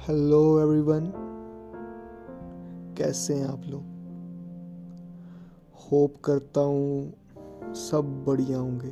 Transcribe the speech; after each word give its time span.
Hello 0.00 0.60
everyone, 0.60 1.12
कैसे 2.98 3.34
हैं 3.34 3.46
आप 3.46 3.62
लोग? 3.66 3.82
होप 5.74 6.14
करता 6.24 6.60
हूँ 6.60 7.12
सब 7.74 8.24
बढ़िया 8.26 8.58
होंगे। 8.58 8.90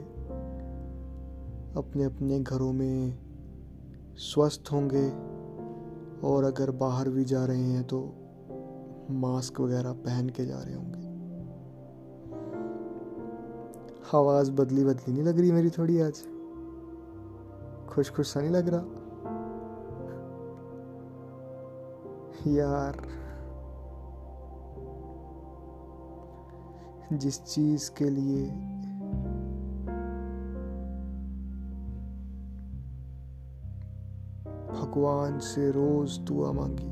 अपने 1.81 2.05
अपने 2.05 2.41
घरों 2.41 2.73
में 2.73 3.19
स्वस्थ 4.17 4.63
होंगे 4.73 5.09
और 6.29 6.45
अगर 6.45 6.71
बाहर 6.71 7.09
भी 7.09 7.25
जा 7.25 7.45
रहे 7.45 7.63
हैं 7.63 7.85
तो 7.85 8.15
मास्क 9.11 9.61
वगैरह 9.61 9.93
पहन 9.93 10.29
के 10.29 10.47
जा 10.47 10.59
रहे 10.59 10.75
होंगे। 10.75 11.09
आवाज़ 14.19 14.53
बदली 14.53 14.85
बदली 14.85 15.13
नहीं 15.13 15.23
लग 15.23 15.39
रही 15.39 15.53
मेरी 15.53 15.71
थोड़ी 15.71 16.01
आज? 16.01 16.25
खुश 17.89 18.11
खुश 18.11 18.35
सा 18.35 18.41
नहीं 18.41 18.51
लग 18.51 18.69
रहा? 18.69 18.98
यार। 22.47 22.97
जिस 27.13 27.45
चीज़ 27.45 27.91
के 27.91 28.11
लिए 28.11 28.45
भगवान 34.73 35.39
से 35.39 35.71
रोज 35.71 36.19
दुआ 36.19 36.53
मांगी, 36.53 36.89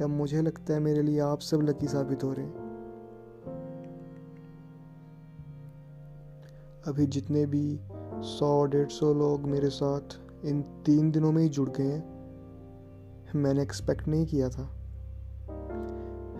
या 0.00 0.06
मुझे 0.06 0.42
लगता 0.42 0.74
है 0.74 0.80
मेरे 0.80 1.02
लिए 1.02 1.20
आप 1.20 1.38
सब 1.38 1.60
लकी 1.60 1.86
साबित 1.86 2.24
हो 2.24 2.32
रहे 2.32 2.46
हैं। 2.46 2.54
अभी 6.86 7.06
जितने 7.06 7.46
भी 7.46 7.80
सौ 8.22 8.64
डेढ़ 8.66 8.88
सौ 8.88 9.14
लोग 9.14 9.40
मेरे 9.40 9.68
साथ 9.68 10.20
इन 10.44 10.62
तीन 10.62 11.10
दिनों 11.10 11.32
में 11.32 11.42
ही 11.42 11.48
जुड़ 11.48 11.70
गए 11.70 11.84
हैं। 11.84 12.17
मैंने 13.36 13.62
एक्सपेक्ट 13.62 14.08
नहीं 14.08 14.26
किया 14.26 14.48
था। 14.48 14.74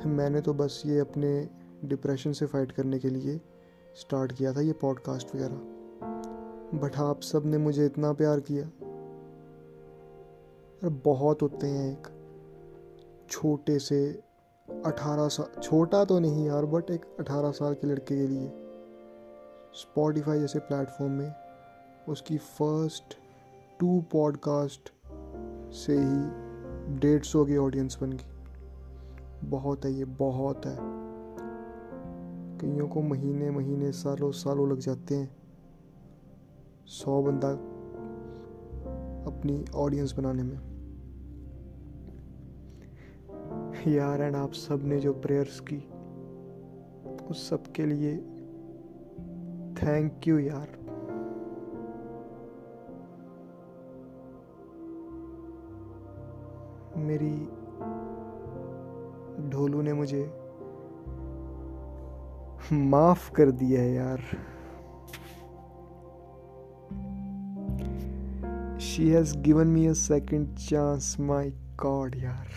मैंने 0.06 0.40
तो 0.40 0.54
बस 0.54 0.82
ये 0.86 0.98
अपने 0.98 1.48
डिप्रेशन 1.84 2.32
से 2.32 2.46
फाइट 2.46 2.72
करने 2.72 2.98
के 2.98 3.10
लिए 3.10 3.40
स्टार्ट 3.94 4.32
किया 4.32 4.52
था, 4.52 4.60
ये 4.60 4.72
पॉडकास्ट 4.72 5.34
वगैरह। 5.34 5.56
बट 6.78 6.96
आप 6.96 7.20
सबने 7.20 7.58
मुझे 7.58 7.86
इतना 7.86 8.12
प्यार 8.12 8.40
किया। 8.40 8.66
अरे 10.82 10.88
बहुत 10.88 11.42
होते 11.42 11.66
हैं 11.66 11.92
एक 11.92 12.06
छोटे 13.30 13.78
से 13.78 14.22
अठारह 14.84 15.28
साल 15.28 15.62
छोटा 15.62 16.04
तो 16.04 16.18
नहीं 16.18 16.46
यार 16.46 16.64
बट 16.64 16.90
एक 16.90 17.04
अठारह 17.20 17.50
साल 17.50 17.74
के 17.74 17.86
लड़के 17.86 18.16
के 18.16 18.26
लिए। 18.26 18.52
स्पॉटिफाई 19.74 20.40
जैसे 20.40 20.58
प्लेटफॉर्म 20.58 21.12
में 21.12 21.34
उसकी 22.08 22.36
फ़र्स्ट 22.36 23.18
टू 23.80 24.04
पॉडकास्ट 24.12 24.92
से 25.72 25.92
ही 25.92 26.47
डेढ़ 26.88 27.22
सौ 27.22 27.44
की 27.44 27.56
ऑडियंस 27.56 27.98
बन 28.02 28.10
गई। 28.10 28.26
बहुत 29.48 29.84
है 29.84 29.92
ये, 29.92 30.04
बहुत 30.04 30.66
है। 30.66 30.76
कईयों 32.58 32.88
को 32.88 33.02
महीने 33.02 33.50
महीने, 33.50 33.92
सालों 33.92 34.30
सालों 34.30 34.70
लग 34.70 34.78
जाते 34.78 35.14
हैं। 35.14 35.36
सौ 36.86 37.22
बंदा 37.22 37.50
अपनी 39.30 39.64
ऑडियंस 39.74 40.12
बनाने 40.12 40.42
में। 40.42 40.78
यार 43.88 44.22
एंड 44.22 44.36
आप 44.36 44.52
सबने 44.52 45.00
जो 45.00 45.12
प्रेयर्स 45.12 45.60
की, 45.60 45.88
उस 47.26 47.48
सब 47.48 47.72
के 47.72 47.86
लिए 47.86 48.16
थैंक 49.82 50.28
यू 50.28 50.38
यार। 50.38 50.77
मेरी 57.08 57.34
ढोलू 59.50 59.82
ने 59.82 59.92
मुझे 59.92 60.24
माफ़ 62.72 63.30
कर 63.32 63.50
दिया 63.50 63.80
है 63.80 63.92
यार। 63.94 64.18
She 68.80 69.08
has 69.08 69.36
given 69.38 69.66
me 69.66 69.86
a 69.86 69.92
second 69.92 70.56
chance 70.56 71.16
my 71.20 71.50
god 71.82 72.16
यार। 72.16 72.48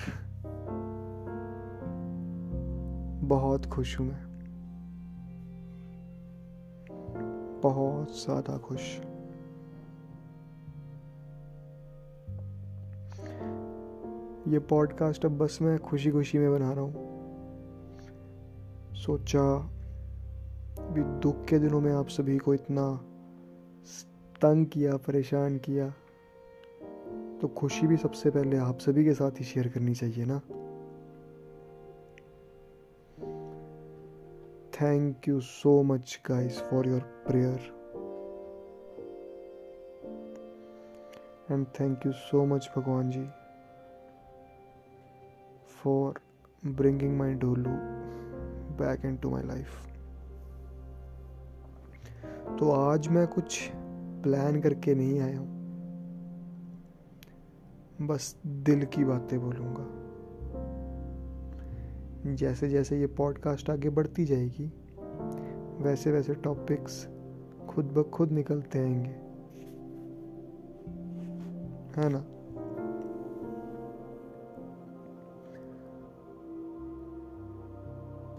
बहुत 3.28 3.66
खुश 3.66 4.00
हूँ 4.00 4.08
मैं। 4.08 4.24
बहुत 7.64 8.20
ज़्यादा 8.24 8.58
खुश। 8.58 9.00
ये 14.52 14.60
पॉडकास्ट 14.60 15.26
अब 15.26 15.38
बस 15.38 15.58
मैं 15.62 15.78
खुशी 15.80 16.12
खुशी 16.12 16.38
में 16.38 16.52
बना 16.52 16.72
रहा 16.72 16.82
हूँ। 16.82 16.94
सोचा 18.96 19.44
भी 20.94 21.04
दुख 21.20 21.46
के 21.46 21.60
दिनों 21.60 21.82
में 21.82 21.92
आप 21.94 22.08
सभी 22.08 22.38
को 22.38 22.54
इतना 22.54 22.96
तंग 24.42 24.66
किया, 24.66 24.98
परेशान 24.98 25.58
किया 25.58 25.90
तो 27.42 27.48
खुशी 27.48 27.88
भी 27.88 27.98
सबसे 27.98 28.30
पहले 28.30 28.58
आप 28.58 28.80
सभी 28.80 29.06
के 29.06 29.14
साथ 29.14 29.40
ही 29.40 29.46
शेयर 29.46 29.68
करनी 29.68 29.96
चाहिए 29.96 30.26
ना। 30.26 30.40
Thank 34.82 35.28
you 35.28 35.40
so 35.40 35.82
much 35.84 36.22
guys 36.30 36.62
for 36.62 36.88
your 36.88 37.02
prayer 37.28 37.60
and 41.52 41.68
thank 41.80 42.06
you 42.06 42.12
so 42.12 42.46
much 42.46 42.72
भगवान 42.78 43.10
जी। 43.10 43.28
For 45.86 46.14
bringing 46.68 47.18
my 47.22 47.40
Dolu 47.44 47.76
back 48.82 49.06
into 49.06 49.34
my 49.34 49.44
life. 49.50 49.92
तो 52.60 52.72
आज 52.72 53.08
मैं 53.08 53.28
कुछ 53.28 53.72
प्लान 54.24 54.62
करके 54.62 54.96
नहीं 54.96 55.20
आया 55.20 55.40
हूँ। 55.40 55.62
बस 58.02 58.40
दिल 58.46 58.86
की 58.86 59.04
बातें 59.04 59.40
बोलूँगा। 59.42 60.02
जैसे 62.36 62.70
जैसे 62.70 63.00
ये 63.00 63.08
पॉडकास्ट 63.08 63.70
आगे 63.70 63.90
बढ़ती 63.90 64.26
जाएगी 64.26 64.74
वैसे 65.84 66.12
वैसे 66.12 66.34
टॉपिक्स 66.34 67.08
खुद 67.70 67.86
ब 67.86 68.04
खुद 68.04 68.32
निकलते 68.32 68.80
आएँगे। 68.80 69.32
है 72.02 72.10
ना? 72.10 72.41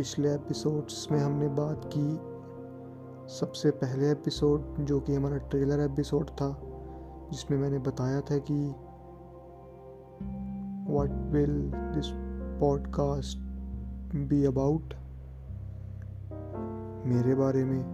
पिछले 0.03 0.35
एपिसोड्स 0.35 1.09
में 1.13 1.19
हमने 1.19 1.49
बात 1.49 1.91
की। 1.97 2.19
सबसे 3.35 3.71
पहले 3.71 4.11
एपिसोड 4.11 4.85
जो 4.85 5.01
कि 5.01 5.15
हमारा 5.15 5.37
ट्रेलर 5.37 5.81
एपिसोड 5.81 6.31
था, 6.31 6.63
जिसमें 7.33 7.59
मैंने 7.59 7.79
बताया 7.79 8.21
था 8.21 8.39
कि 8.39 8.75
what 10.93 11.11
will 11.33 11.73
this 11.75 12.07
podcast 12.61 13.39
be 14.17 14.45
about 14.45 14.95
मेरे 17.07 17.35
बारे 17.35 17.65
में, 17.65 17.85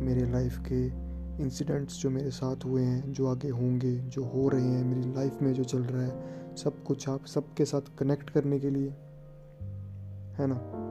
मेरे 0.00 0.30
लाइफ 0.30 0.58
के 0.58 0.86
इंसिडेंट्स 1.42 2.02
जो 2.02 2.10
मेरे 2.10 2.30
साथ 2.30 2.56
हुए 2.64 2.82
हैं, 2.82 3.12
जो 3.12 3.26
आगे 3.26 3.48
होंगे, 3.48 3.96
जो 3.96 4.24
हो 4.24 4.48
रहे 4.48 4.66
हैं, 4.66 4.84
मेरी 4.84 5.12
लाइफ 5.12 5.42
में 5.42 5.52
जो 5.52 5.64
चल 5.64 5.82
रहा 5.82 6.02
है, 6.02 6.24
सब 6.56 6.82
कुछ 6.82 7.08
आप 7.08 7.24
सबके 7.24 7.64
साथ 7.64 7.80
कनेक्ट 7.98 8.30
करने 8.30 8.60
के 8.60 8.70
लिए, 8.70 8.90
है 10.34 10.46
ना? 10.46 10.87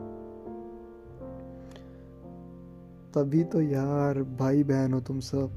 तभी 3.14 3.44
तो 3.44 3.60
यार 3.60 4.22
भाई 4.38 4.64
बहन 4.64 4.92
हो 4.92 5.00
तुम 5.00 5.20
सब। 5.20 5.50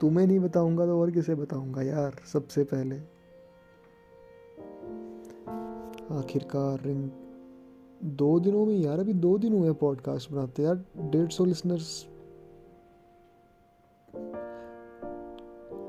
तुम्हें 0.00 0.26
नहीं 0.26 0.38
बताऊँगा 0.40 0.86
तो 0.86 1.00
और 1.00 1.10
किसे 1.10 1.34
बताऊँगा 1.34 1.82
यार 1.82 2.16
सबसे 2.32 2.64
पहले। 2.64 2.96
आखिरकार 6.18 6.88
इन 6.88 7.10
दो 8.04 8.40
दिनों 8.40 8.66
में 8.66 8.74
यार 8.74 9.00
अभी 9.00 9.12
दो 9.12 9.38
दिन 9.38 9.52
हुए 9.52 9.72
पॉडकास्ट 9.72 10.32
बनाते 10.32 10.62
यार 10.62 10.84
डेढ़ 10.98 11.28
सौ 11.28 11.44
लिसनर्स 11.44 12.06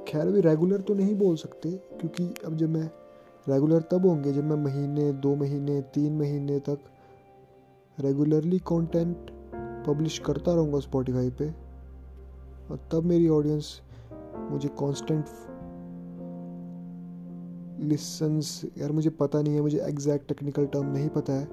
खैर 0.07 0.27
अभी 0.27 0.41
रेगुलर 0.41 0.81
तो 0.81 0.93
नहीं 0.93 1.15
बोल 1.15 1.35
सकते 1.35 1.71
क्योंकि 1.71 2.33
अब 2.45 2.55
जब 2.55 2.69
मैं 2.69 2.89
रेगुलर 3.49 3.81
तब 3.81 4.05
होंगे 4.05 4.33
जब 4.33 4.43
मैं 4.43 4.57
महीने, 4.57 5.11
दो 5.13 5.35
महीने, 5.35 5.81
तीन 5.81 6.17
महीने 6.17 6.59
तक 6.59 6.79
रेगुलरली 7.97 8.59
कंटेंट 8.59 9.31
पब्लिश 9.87 10.19
करता 10.19 10.53
रहूँगा 10.53 10.79
स्पॉटिफाई 10.79 11.29
पे। 11.29 11.49
और 12.71 12.79
तब 12.91 13.03
मेरी 13.03 13.27
ऑडियंस 13.29 13.81
मुझे 14.51 14.69
कांस्टेंट 14.79 15.25
लिसन्स 17.83 18.61
यार 18.77 18.91
मुझे 18.91 19.09
पता 19.09 19.41
नहीं 19.41 19.55
है, 19.55 19.61
मुझे 19.61 19.79
एग्जैक्ट 19.79 20.27
टेक्निकल 20.27 20.65
टर्म 20.65 20.85
नहीं 20.85 21.09
पता 21.09 21.33
है 21.33 21.47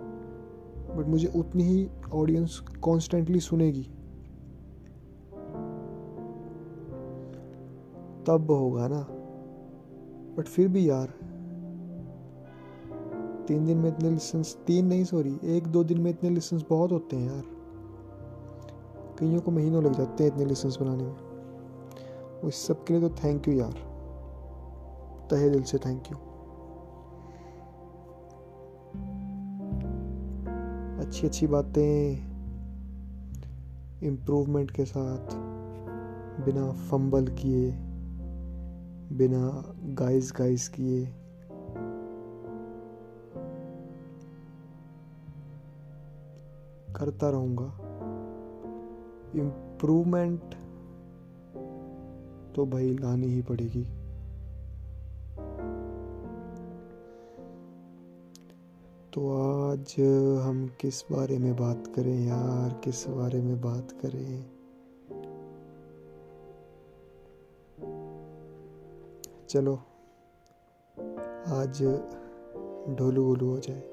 बट 0.96 1.06
मुझे 1.06 1.32
उतनी 1.36 1.62
ही 1.62 1.88
ऑडियंस 2.12 2.58
कॉन्स्टेंटली 2.82 3.40
सुनेगी। 3.40 3.82
तब 8.26 8.50
होगा 8.50 8.88
ना। 8.88 9.06
बट 10.36 10.48
फिर 10.48 10.68
भी 10.68 10.88
यार 10.90 11.12
तीन 13.50 13.66
दिन 13.66 13.78
में 13.78 13.88
इतने 13.88 14.10
लिसन्स 14.10 14.56
तीन 14.66 14.86
नहीं 14.86 15.04
सॉरी 15.04 15.38
एक 15.44 15.66
दो 15.66 15.84
दिन 15.84 16.00
में 16.00 16.10
इतने 16.10 16.30
लिसन्स 16.30 16.64
बहुत 16.70 16.92
होते 16.92 17.16
हैं 17.16 17.32
यार। 17.32 17.44
कईयों 19.18 19.40
को 19.40 19.50
महीनों 19.50 19.84
लग 19.84 19.92
जाते 19.92 20.24
हैं 20.24 20.32
इतने 20.32 20.44
लिसन्स 20.44 20.80
बनाने 20.80 21.04
में। 21.04 22.40
उस 22.40 22.66
सब 22.66 22.84
के 22.84 22.98
लिए 22.98 23.08
तो 23.08 23.14
थैंक 23.24 23.48
यू 23.48 23.54
यार। 23.54 23.72
तहे 25.30 25.50
दिल 25.50 25.62
से 25.62 25.78
थैंक 25.78 26.02
यू 26.12 26.16
अच्छी 31.06 31.26
अच्छी 31.26 31.46
बातें 31.46 32.12
इम्प्रूवमेंट 34.02 34.70
के 34.70 34.84
साथ, 34.84 35.34
बिना 36.44 36.72
फंबल 36.72 37.26
किए, 37.26 37.70
बिना 39.16 39.74
गाइस 39.84 40.32
गाइस 40.38 40.68
किए। 40.68 41.19
करता 46.96 47.30
रहूँगा। 47.30 47.76
इम्प्रूवमेंट 49.36 50.54
तो 52.56 52.66
भाई 52.66 52.94
लानी 52.94 53.26
ही 53.26 53.42
पड़ेगी। 53.42 53.84
तो 59.14 59.30
आज 59.70 59.94
हम 60.42 60.70
किस 60.80 61.04
बारे 61.12 61.38
में 61.38 61.56
बात 61.56 61.92
करें 61.96 62.26
यार? 62.26 62.80
किस 62.84 63.08
बारे 63.08 63.42
में 63.42 63.60
बात 63.60 63.92
करें? 63.92 64.50
चलो, 69.48 69.74
आज 71.46 71.82
ढोलू 72.98 73.24
वोलू 73.24 73.50
हो 73.50 73.58
जाए। 73.58 73.89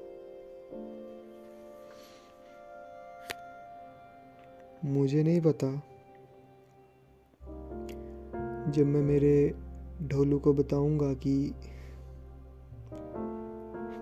मुझे 4.84 5.22
नहीं 5.22 5.40
पता। 5.40 5.82
जब 8.70 8.86
मैं 8.86 9.02
मेरे 9.02 9.54
ढोलू 10.02 10.38
को 10.38 10.52
बताऊँगा 10.52 11.14
कि 11.14 11.54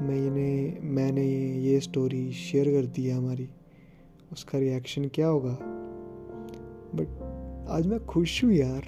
मैंने 0.02 0.78
मैंने 0.82 1.26
ये 1.58 1.81
स्टोरी 1.81 2.32
शेयर 2.32 2.64
कर 2.64 2.87
दी 2.87 3.06
है 3.06 3.14
हमारी, 3.14 3.49
उसका 4.32 4.58
रिएक्शन 4.58 5.11
क्या 5.14 5.28
होगा? 5.28 5.58
बट 6.94 7.08
आज 7.69 7.87
मैं 7.87 8.06
खुश 8.06 8.44
हूँ 8.44 8.52
यार। 8.52 8.82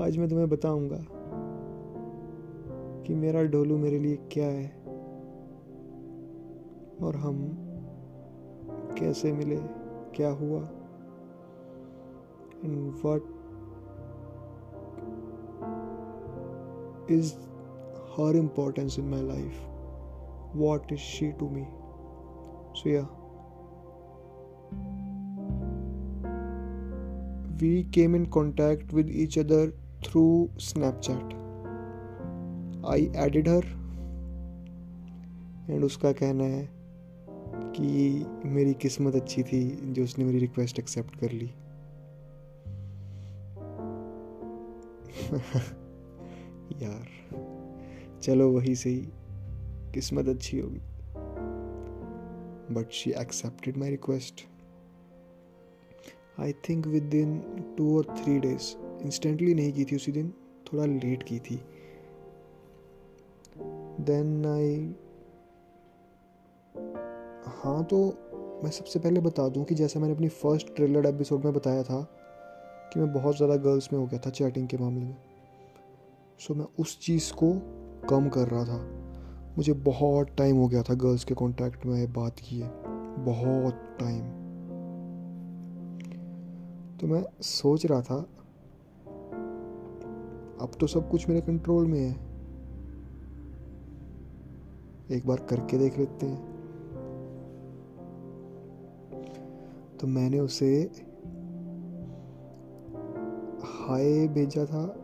आज 0.00 0.18
मैं 0.18 0.28
तुम्हें 0.28 0.48
बताऊँगा 0.48 1.06
कि 3.06 3.14
मेरा 3.14 3.42
ढोलू 3.42 3.78
मेरे 3.78 3.98
लिए 3.98 4.18
क्या 4.32 4.46
है 4.46 4.68
और 7.02 7.16
हम 7.16 7.56
कैसे 8.98 9.32
मिले। 9.32 9.81
क्या 10.16 10.30
हुआ? 10.30 10.60
In 12.64 12.90
what 13.04 13.30
is 17.10 17.34
her 18.12 18.36
importance 18.36 18.98
in 18.98 19.08
my 19.08 19.22
life 19.22 20.56
what 20.56 20.92
is 20.92 20.98
she 20.98 21.30
to 21.32 21.48
me 21.48 21.64
so 22.74 22.88
yeah 22.88 23.02
we 27.60 27.82
came 27.94 28.16
in 28.16 28.26
contact 28.26 28.94
with 28.94 29.10
each 29.14 29.38
other 29.38 29.70
through 30.04 30.48
Snapchat 30.58 31.34
I 32.86 33.10
added 33.16 33.48
her 33.48 33.64
and 35.70 35.84
उसका 35.84 36.12
कहना 36.12 36.44
है 36.44 36.81
कि 37.76 38.24
मेरी 38.48 38.74
किस्मत 38.74 39.14
अच्छी 39.14 39.42
थी 39.42 39.70
जो 39.92 40.04
उसने 40.04 40.24
मेरी 40.24 40.38
रिक्वेस्ट 40.38 40.78
एक्सेप्ट 40.78 41.16
कर 41.16 41.30
ली। 41.30 41.50
यार, 46.82 47.08
चलो 48.22 48.50
वही 48.50 48.74
सही, 48.74 49.08
किस्मत 49.94 50.28
अच्छी 50.28 50.58
होगी। 50.58 50.80
But 52.74 52.90
she 52.90 53.10
accepted 53.10 53.76
my 53.76 53.90
request 53.90 54.46
I 56.40 56.52
think 56.52 56.86
within 57.14 57.38
two 57.78 57.98
और 57.98 58.04
थ्री 58.04 58.38
डेज़ 58.38 58.76
इंस्टेंटली 59.04 59.54
नहीं 59.54 59.72
की 59.72 59.84
थी 59.84 59.96
उसी 59.96 60.12
दिन, 60.12 60.32
थोड़ा 60.66 60.86
लेट 60.86 61.22
की 61.22 61.38
थी। 61.38 61.60
देन 64.00 64.46
आई 64.46 64.94
हाँ 67.44 67.82
तो 67.84 67.96
मैं 68.64 68.70
सबसे 68.70 68.98
पहले 68.98 69.20
बता 69.20 69.48
दूँ 69.48 69.64
कि 69.64 69.74
जैसे 69.74 69.98
मैंने 69.98 70.14
अपनी 70.14 70.28
फ़र्स्ट 70.28 70.74
ट्रेलर 70.76 71.06
एपिसोड 71.06 71.44
में 71.44 71.54
बताया 71.54 71.82
था 71.82 72.00
कि 72.92 73.00
मैं 73.00 73.12
बहुत 73.12 73.36
ज़्यादा 73.36 73.56
गर्ल्स 73.56 73.92
में 73.92 73.98
हो 74.00 74.06
गया 74.06 74.20
था 74.26 74.30
चैटिंग 74.30 74.68
के 74.68 74.76
मामले 74.76 75.00
में। 75.00 75.16
सो 76.40 76.54
मैं 76.54 76.66
उस 76.78 76.98
चीज़ 77.00 77.32
को 77.32 77.52
कम 78.08 78.28
कर 78.28 78.48
रहा 78.48 78.64
था। 78.64 78.78
मुझे 79.56 79.72
बहुत 79.72 80.28
टाइम 80.28 80.56
हो 80.56 80.68
गया 80.68 80.82
था 80.82 80.94
गर्ल्स 80.94 81.24
के 81.24 81.34
कांटेक्ट 81.34 81.86
में 81.86 82.12
बात 82.12 82.38
किए। 82.38 82.68
बहुत 83.24 83.74
टाइम 84.00 84.22
तो 86.98 87.06
मैं 87.06 87.24
सोच 87.42 87.86
रहा 87.86 88.00
था, 88.00 88.16
अब 90.60 90.76
तो 90.80 90.86
सब 90.86 91.08
कुछ 91.10 91.28
मेरे 91.28 91.40
कंट्रोल 91.40 91.86
में 91.86 92.00
है। 92.00 92.12
एक 95.16 95.26
बार 95.26 95.46
करके 95.50 95.78
देख 95.78 95.98
लेते 95.98 96.26
हैं। 96.26 96.51
तो 100.02 100.08
मैंने 100.08 100.40
उसे 100.40 100.90
हाय 103.64 104.28
भेजा 104.28 104.64
था। 104.64 104.96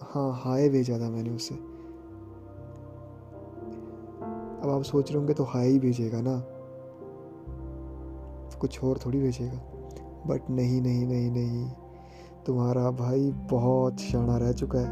हाँ 0.00 0.32
हाय 0.32 0.68
भेजा 0.68 0.98
था 0.98 1.10
मैंने 1.10 1.30
उसे। 1.30 1.54
अब 4.64 4.70
आप 4.70 4.82
सोच 4.82 5.10
रहे 5.10 5.18
होंगे 5.18 5.34
तो 5.34 5.44
हाय 5.44 5.68
ही 5.68 5.78
भेजेगा 5.78 6.20
ना। 6.20 6.44
कुछ 8.60 8.84
और 8.84 8.98
थोड़ी 9.06 9.20
भेजेगा। 9.20 9.58
बट 10.26 10.50
नहीं 10.50 10.82
नहीं 10.82 11.06
नहीं 11.06 11.30
नहीं। 11.30 11.70
तुम्हारा 12.46 12.90
भाई 12.90 13.30
बहुत 13.30 13.98
शाना 13.98 14.36
रह 14.36 14.52
चुका 14.52 14.78
है। 14.78 14.90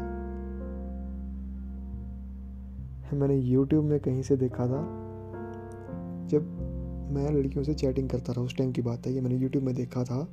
मैंने 3.17 3.55
YouTube 3.55 3.83
में 3.83 3.99
कहीं 3.99 4.21
से 4.21 4.37
देखा 4.37 4.67
था, 4.67 4.81
जब 6.25 6.74
मैं 7.15 7.31
लड़कियों 7.31 7.63
से 7.63 7.73
चैटिंग 7.73 8.09
करता 8.09 8.33
रहा, 8.33 8.45
उस 8.45 8.57
टाइम 8.57 8.71
की 8.71 8.81
बात 8.81 9.07
है, 9.07 9.13
ये 9.13 9.21
मैंने 9.21 9.39
YouTube 9.39 9.63
में 9.63 9.75
देखा 9.75 10.03
था 10.03 10.27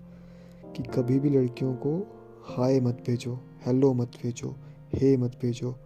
कि 0.76 0.82
कभी 0.82 1.20
भी 1.20 1.30
लड़कियों 1.30 1.74
को 1.74 2.06
हाय 2.42 2.80
मत 2.80 3.02
भेजो 3.06 3.38
हेलो 3.66 3.92
मत 3.92 4.10
भेजो 4.22 4.56
हे 4.94 5.16
मत 5.16 5.38
भेजो। 5.42 5.76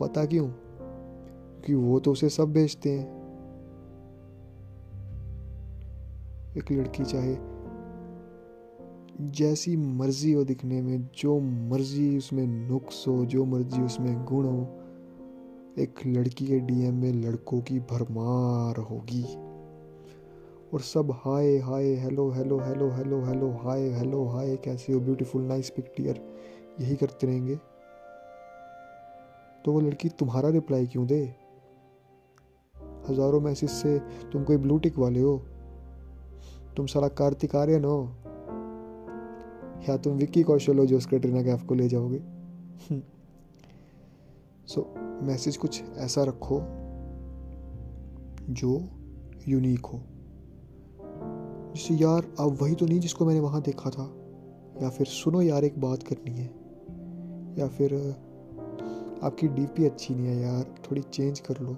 पता 0.00 0.24
क्यों? 0.24 0.48
कि 1.66 1.74
वो 1.74 2.00
तो 2.00 2.12
उसे 2.12 2.28
सब 2.28 2.52
भेजते 2.52 2.98
हैं। 2.98 3.20
एक 6.56 6.72
लड़की 6.72 7.04
चाहे 7.04 7.36
जैसी 9.20 9.76
मर्ज़ी 9.76 10.32
हो 10.32 10.44
दिखने 10.44 10.82
में, 10.82 11.08
जो 11.18 11.40
मर्ज़ी 11.40 12.18
उसमें 12.18 12.46
नुक्स 12.46 13.08
हो, 13.08 13.24
जो 13.24 13.44
मर्ज़ी 13.44 13.82
उसमें 13.82 14.24
गुण 14.24 14.44
हो 14.44 14.79
एक 15.78 15.94
लड़की 16.06 16.46
के 16.46 16.58
डीएम 16.60 16.94
में 16.94 17.12
लड़कों 17.12 17.60
की 17.60 17.78
भरमार 17.80 18.76
होगी। 18.76 19.22
और 20.74 20.80
सब 20.80 21.10
hi 21.10 21.58
hi, 21.58 21.84
hello 21.84 22.30
hello 22.30 22.58
hello 22.58 22.90
hello 22.90 23.20
hello, 23.24 23.50
hi 23.50 23.88
hello, 23.88 24.24
hi, 24.26 24.56
कैसे 24.56 24.92
हो 24.92 25.00
ब्यूटीफुल, 25.00 25.42
नाइस 25.42 25.70
पिक्टियर 25.70 26.20
यही 26.80 26.96
करते 26.96 27.26
रहेंगे। 27.26 27.56
तो 29.64 29.72
वो 29.72 29.80
लड़की 29.80 30.08
तुम्हारा 30.08 30.48
रिप्लाई 30.48 30.86
क्यों 30.86 31.06
दे? 31.06 31.34
हज़ारों 33.08 33.40
मैसेज 33.40 33.70
से 33.70 33.98
तुम 34.32 34.44
कोई 34.44 34.56
ब्लू 34.56 34.78
टिक 34.78 34.98
वाले 34.98 35.20
हो। 35.20 35.36
तुम 36.76 36.86
सारा 36.86 37.08
कार्तिक 37.08 37.56
आर्यन 37.56 37.84
हो। 37.84 38.14
या 39.88 39.96
तुम 39.96 40.12
विक्की 40.12 40.42
कौशल 40.42 40.78
हो 40.78 40.86
जो 40.86 40.96
उस 40.96 41.06
कटरीना 41.06 41.42
कैफ 41.42 41.62
को 41.62 41.74
ले 41.74 41.88
जाओगे? 41.88 42.22
सो 44.70 44.94
मैसेज 45.22 45.56
कुछ 45.56 45.82
ऐसा 45.96 46.24
रखो 46.24 46.60
जो 48.52 48.88
यूनिक 49.48 49.86
हो। 49.86 50.00
जैसे, 51.74 51.94
यार, 51.94 52.22
अब 52.40 52.58
वही 52.62 52.74
तो 52.74 52.86
नहीं 52.86 53.00
जिसको 53.00 53.26
मैंने 53.26 53.40
वहाँ 53.40 53.62
देखा 53.62 53.90
था। 53.90 54.14
या 54.82 54.88
फिर, 54.88 55.06
सुनो 55.06 55.42
यार, 55.42 55.64
एक 55.64 55.80
बात 55.80 56.02
करनी 56.02 56.30
है। 56.30 56.46
या 57.58 57.68
फिर, 57.68 57.94
आपकी 59.22 59.48
डीपी 59.48 59.84
अच्छी 59.84 60.14
नहीं 60.14 60.26
है 60.26 60.40
यार, 60.40 60.64
थोड़ी 60.64 61.02
चेंज 61.02 61.40
कर 61.40 61.54
लो। 61.60 61.70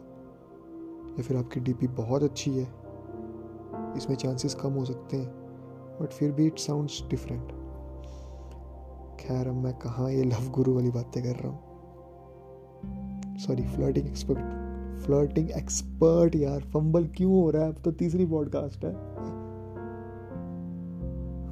या 1.11 1.23
फिर, 1.23 1.37
आपकी 1.37 1.61
डीपी 1.61 1.87
बहुत 1.87 2.23
अच्छी 2.23 2.51
है। 2.51 2.69
इसमें 3.97 4.17
चांसेस 4.17 4.55
कम 4.55 4.73
हो 4.73 4.85
सकते 4.85 5.17
हैं 5.17 5.29
बट 6.03 6.09
फिर 6.09 6.33
भी 6.33 6.47
इट 6.47 6.59
साउंड्स 6.59 7.03
डिफरेंट 7.11 7.49
खैर, 9.21 9.49
अब 9.49 9.55
मैं 9.55 9.75
कहाँ 9.75 10.11
ये 10.11 10.25
लव 10.25 10.51
गुरु 10.51 10.75
वाली 10.75 10.91
बातें 10.91 11.23
कर 11.23 11.37
रहा 11.37 11.53
हूँ। 11.53 11.72
Sorry 13.39 13.63
flirting 13.63 14.09
expert 14.09 14.63
flirting 15.01 15.51
expert 15.51 16.37
यार 16.37 16.61
फंबल 16.61 17.07
क्यों 17.07 17.33
हो 17.33 17.51
रहा 17.51 17.63
है? 17.63 17.69
अब 17.69 17.83
तो 17.83 17.93
तीसरी 17.93 18.27
पॉडकास्ट 18.27 18.85
है। 18.85 18.95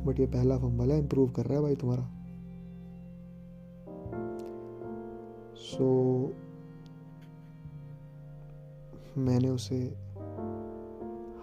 बट 0.05 0.21
ये 0.21 0.27
पहला 0.27 0.59
फंबल 0.59 0.93
है 0.93 0.99
इंप्रूव 0.99 1.31
कर 1.31 1.45
रहा 1.45 1.55
है 1.55 1.63
भाई 1.63 1.75
तुम्हारा। 1.75 2.11
सो 5.57 6.27
so, 6.27 6.33
मैंने 9.19 9.49
उसे 9.49 9.97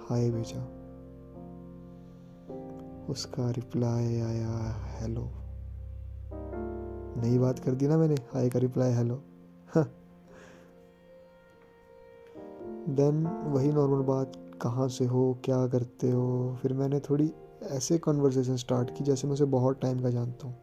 हाय 0.10 0.32
भेजा। 0.32 0.68
उसका 3.10 3.52
रिप्लाई 3.52 4.22
आया 4.22 4.88
हेलो 5.02 5.32
नई 7.22 7.38
बात 7.38 7.60
कर 7.60 7.72
दी 7.72 7.88
ना 7.88 7.98
मैंने 7.98 8.14
हाय 8.14 8.50
का 8.50 8.60
रिप्लाई 8.60 8.94
हेलो 8.94 9.24
देन 12.90 13.28
वही 13.28 13.72
नॉर्मल 13.72 14.04
बात, 14.04 14.32
कहाँ 14.62 14.88
से 14.88 15.06
हो, 15.06 15.38
क्या 15.44 15.68
करते 15.68 16.12
हो? 16.12 16.58
फिर 16.62 16.74
मैंने 16.74 17.00
थोड़ी 17.00 17.34
ऐसे 17.64 17.98
कन्वर्सेशन 17.98 18.56
स्टार्ट 18.56 18.98
की 18.98 19.04
जैसे 19.04 19.28
मैं 19.28 19.34
उसे 19.34 19.46
बहुत 19.46 19.82
टाइम 19.82 20.00
का 20.00 20.10
जानता 20.10 20.48
हूँ। 20.48 20.56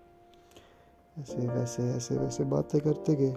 ऐसे, 1.18 1.48
वैसे 1.48 1.82
ऐसे, 1.82 2.16
वैसे 2.16 2.44
बातें 2.44 2.80
करते 2.80 3.14
गए। 3.14 3.32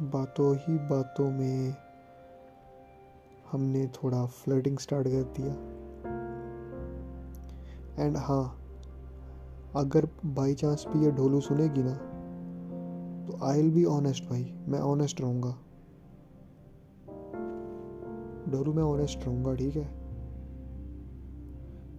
बातों 0.00 0.56
ही 0.56 0.78
बातों 0.78 1.30
में 1.30 1.74
हमने 3.52 3.86
थोड़ा 3.86 4.26
फ्लर्टिंग 4.26 4.78
स्टार्ट 4.78 5.08
कर 5.08 5.22
दिया। 5.22 5.54
एंड 8.04 8.16
हाँ 8.16 8.58
अगर 9.76 10.08
बाई 10.24 10.54
चांस 10.54 10.84
भी 10.88 11.04
ये 11.04 11.10
ढोलू 11.10 11.40
सुनेगी 11.40 11.82
ना 11.82 12.11
तो 13.26 13.38
आई 13.42 13.62
विल 13.62 13.70
बी 13.70 13.84
ऑनेस्ट 13.84 14.24
भाई, 14.24 14.52
मैं 14.68 14.80
ऑनेस्ट 14.80 15.20
रहूँगा। 15.20 15.54
ढोलू 18.52 18.72
मैं 18.72 18.82
ऑनेस्ट 18.82 19.24
रहूँगा, 19.24 19.54
ठीक 19.54 19.76
है? 19.76 19.84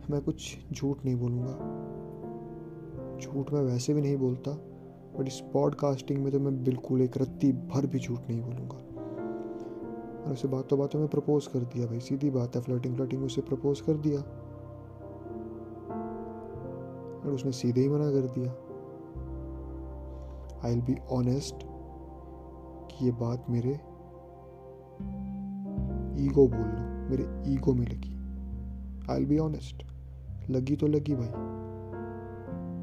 मैं 0.10 0.22
कुछ 0.22 0.58
झूठ 0.74 1.06
नहीं 1.06 1.16
बोलूँगा। 1.16 1.54
झूठ 3.20 3.54
मैं 3.54 3.62
वैसे 3.62 3.94
भी 3.94 4.02
नहीं 4.02 4.18
बोलता 4.18 4.52
बट 5.18 5.28
इस 5.28 5.40
पॉडकास्टिंग 5.54 6.24
में 6.24 6.32
तो 6.34 6.40
मैं 6.40 6.64
बिल्कुल 6.64 7.02
एक 7.02 7.18
रत्ती 7.18 7.52
भर 7.52 7.86
भी 7.86 8.00
झूठ 8.00 8.20
नहीं 8.30 8.42
बोलूँगा। 8.42 8.78
और 10.24 10.34
उसे 10.34 10.48
बातों 10.48 10.80
बातों 10.80 11.00
में 11.00 11.08
प्रपोज 11.08 11.48
कर 11.48 11.60
दिया 11.60 11.88
भाई, 11.88 12.00
सीधी 12.00 12.30
बात 12.30 12.56
है 12.56 12.62
फ्लर्टिंग 12.62 12.96
फ्लर्टिंग 12.96 13.24
उसे 13.24 13.42
प्रपोज 13.42 13.82
कर 13.82 13.94
दिया। 13.94 14.20
और 17.20 17.34
उसने 17.34 17.52
सीधे 17.52 17.82
ही 17.82 17.90
मना 17.90 18.12
कर 18.12 18.28
दिया। 18.28 18.54
आई 20.66 20.76
बी 20.76 20.96
ऑनेस्ट 21.10 21.56
कि 22.92 23.06
ये 23.06 23.12
बात 23.12 23.46
मेरे 23.50 23.70
ईगो 26.26 26.48
बोल 26.48 26.60
लो 26.60 26.94
मेरे 27.10 27.52
ईगो 27.54 27.74
में 27.74 27.88
लगी। 27.88 28.14
आई 29.14 29.26
बी 29.26 29.38
ऑनेस्ट 29.38 29.84
लगी 30.50 30.76
तो 30.76 30.88
लगी 30.88 31.16
भाई। 31.16 31.30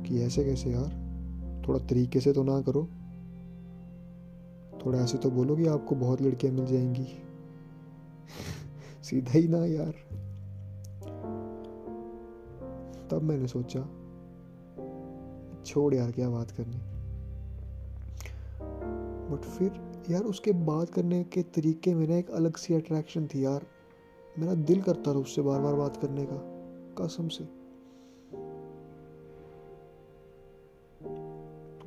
कि 0.08 0.22
ऐसे 0.22 0.44
कैसे 0.44 0.70
यार? 0.70 1.00
थोड़ा 1.68 1.78
तरीके 1.78 2.20
से 2.20 2.32
तो 2.32 2.42
ना 2.42 2.60
करो। 2.60 2.88
थोड़ा 4.87 4.99
ऐसे 4.99 5.18
तो 5.18 5.30
बोलो 5.30 5.56
कि 5.56 5.66
आपको 5.66 5.94
बहुत 5.94 6.22
लड़कियाँ 6.22 6.54
मिल 6.54 6.66
जाएँगी। 6.66 7.06
सीधा 9.02 9.32
ही 9.32 9.49
ना 9.49 9.58
यार। 9.58 9.94
तब 13.10 13.22
मैंने 13.22 13.46
सोचा, 13.46 13.80
छोड़ 15.62 15.94
यार, 15.94 16.12
क्या 16.12 16.30
बात 16.30 16.50
करनी। 16.50 16.89
बट 19.30 19.44
फिर, 19.49 19.72
यार 20.10 20.22
उसके 20.22 20.52
बात 20.52 20.90
करने 20.90 21.22
के 21.25 21.42
तरीके 21.54 21.94
में 21.94 22.06
ना 22.08 22.16
एक 22.16 22.30
अलग 22.30 22.56
सी 22.56 22.75
अट्रैक्शन 22.75 23.26
थी 23.26 23.44
यार। 23.44 23.66
मेरा 24.38 24.54
दिल 24.54 24.82
करता 24.82 25.14
था 25.14 25.18
उससे 25.18 25.42
बार 25.42 25.60
बार 25.60 25.75
बात 25.75 25.96
करने 25.96 26.26
का, 26.26 26.37
कसम 26.99 27.28
से। 27.28 27.44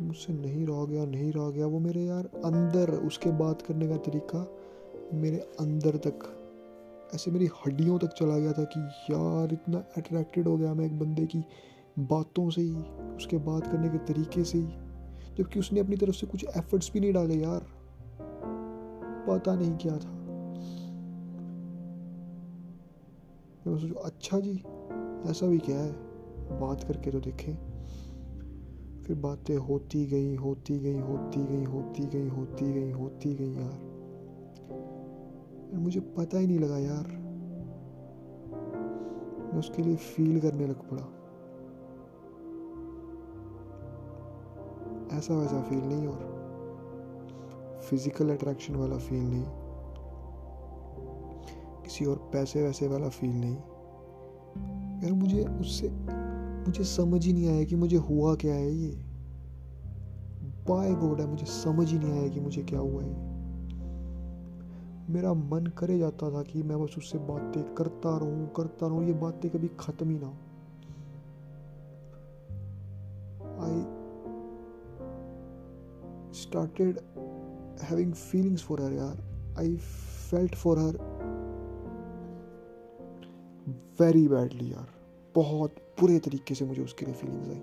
मुझसे 0.01 0.33
नहीं 0.33 0.65
रह 0.65 0.85
गया 0.85 1.05
नहीं 1.05 1.31
रह 1.31 1.50
गया 1.50 1.65
वो 1.65 1.79
मेरे 1.79 2.01
यार 2.01 2.25
अंदर, 2.45 2.91
उसके 2.91 3.31
बात 3.31 3.62
करने 3.62 3.88
का 3.88 3.97
तरीका 3.97 4.45
मेरे 5.13 5.38
अंदर 5.59 5.97
तक, 5.97 6.19
ऐसे 7.15 7.31
मेरी 7.31 7.50
हड्डियों 7.57 7.97
तक 8.00 8.13
चला 8.17 8.38
गया 8.38 8.51
था 8.51 8.63
कि 8.63 8.79
यार 9.12 9.53
इतना 9.53 9.83
अट्रैक्टेड 9.97 10.47
हो 10.47 10.57
गया 10.57 10.73
मैं 10.73 10.85
एक 10.85 11.00
बंदे 11.00 11.25
की 11.25 11.43
बातों 12.00 12.50
से 12.50 12.62
ही, 12.62 12.83
उसके 13.15 13.38
बात 13.38 13.67
करने 13.67 13.89
के 13.89 13.97
तरीके 14.05 14.43
से 14.43 14.57
ही। 14.57 14.92
जबकि 15.38 15.60
उसने 15.60 15.80
अपनी 15.80 15.96
तरफ़ 15.96 16.16
से 16.16 16.28
कुछ 16.28 16.46
एफर्ट्स 16.58 16.92
भी 16.94 17.00
नहीं 17.00 17.13
डाले 17.13 17.36
यार। 17.36 17.66
पता 19.30 19.56
नहीं 19.56 19.78
क्या 19.78 19.98
था। 19.98 20.24
मैं 23.68 23.80
सोचू 23.80 23.94
अच्छा 23.94 24.40
जी, 24.40 24.63
ऐसा 25.30 25.48
भी 25.48 25.58
क्या 25.58 25.80
है? 25.80 25.92
बात 26.60 26.84
करके 26.84 27.12
तो 27.12 27.20
देखें। 27.20 27.74
फिर 29.02 29.18
बातें 29.18 29.58
होती 29.58 30.06
गई 30.06 30.36
होती 30.36 30.80
गई 30.80 31.00
होती 31.00 31.46
गई 31.46 31.63
होती 31.63 32.06
गई 32.06 32.28
होती 32.28 32.74
गई 32.74 32.92
होती 32.92 33.36
गई 33.36 33.54
यार। 33.54 33.94
मुझे 35.74 36.00
पता 36.00 36.38
ही 36.38 36.48
नहीं 36.48 36.60
लगा 36.60 36.78
यार। 36.78 37.08
मैं 39.54 39.60
उसके 39.60 39.82
लिए 39.82 39.96
फील 39.96 40.42
करने 40.42 40.68
लग 40.68 40.90
पड़ा। 40.90 41.23
ऐसा 45.13 45.34
वैसा 45.34 45.62
फील 45.62 45.79
नहीं 45.79 46.08
और 46.08 46.32
फ़िज़िकल 47.89 48.29
अट्रैक्शन 48.29 48.75
वाला 48.75 48.98
फील 48.98 49.24
नहीं। 49.24 49.46
किसी 51.84 52.05
और 52.05 52.29
पैसे 52.34 52.63
वैसे 52.63 52.88
वाला 52.88 53.10
फील 53.10 53.29
नहीं। 53.29 53.55
यार 55.03 55.13
मुझे 55.13 55.43
उससे, 55.43 55.89
मुझे 56.67 56.84
समझ 56.84 57.25
ही 57.25 57.34
नहीं 57.34 57.50
आया 57.50 57.63
कि 57.63 57.75
मुझे 57.75 57.98
हुआ 57.98 58.36
क्या 58.36 58.53
है 58.55 58.72
ये। 58.72 58.91
बाय 60.70 60.93
गॉड 60.93 61.22
है 61.22 61.27
मुझे 61.27 61.46
समझ 61.46 61.91
ही 61.91 62.00
नहीं 62.00 62.12
आया 62.12 62.27
कि 62.27 62.39
मुझे 62.39 62.63
क्या 62.63 62.79
हुआ 62.79 63.03
है। 63.03 63.32
मेरा 65.10 65.34
मन 65.34 65.65
करे 65.77 65.98
जाता 66.00 66.32
था 66.32 66.41
कि 66.43 66.63
मैं 66.63 66.84
बस 66.84 66.96
उससे 66.98 67.17
बातें 67.17 67.63
करता 67.74 68.17
रहूँ 68.17 68.48
करता 68.48 68.88
रहूँ, 68.88 69.05
ये 69.08 69.13
बातें 69.13 69.51
कभी 69.51 69.67
खत्म 69.79 70.10
ही 70.10 70.20
ना 70.20 70.27
हो। 70.27 70.38
Started 76.53 77.00
having 77.81 78.13
feelings 78.13 78.62
for 78.62 78.77
her, 78.77 78.91
yaar. 78.91 79.15
I 79.57 79.69
felt 80.29 80.55
for 80.63 80.77
her 80.79 80.93
very 84.00 84.27
badly 84.27 84.72
यार 84.72 84.88
बहुत 85.36 85.75
बुरे 86.00 86.19
तरीके 86.19 86.55
से 86.55 86.65
मुझे 86.65 86.81
उसके 86.81 87.05
लिए 87.05 87.15
फीलिंग्स 87.15 87.50
आई। 87.50 87.62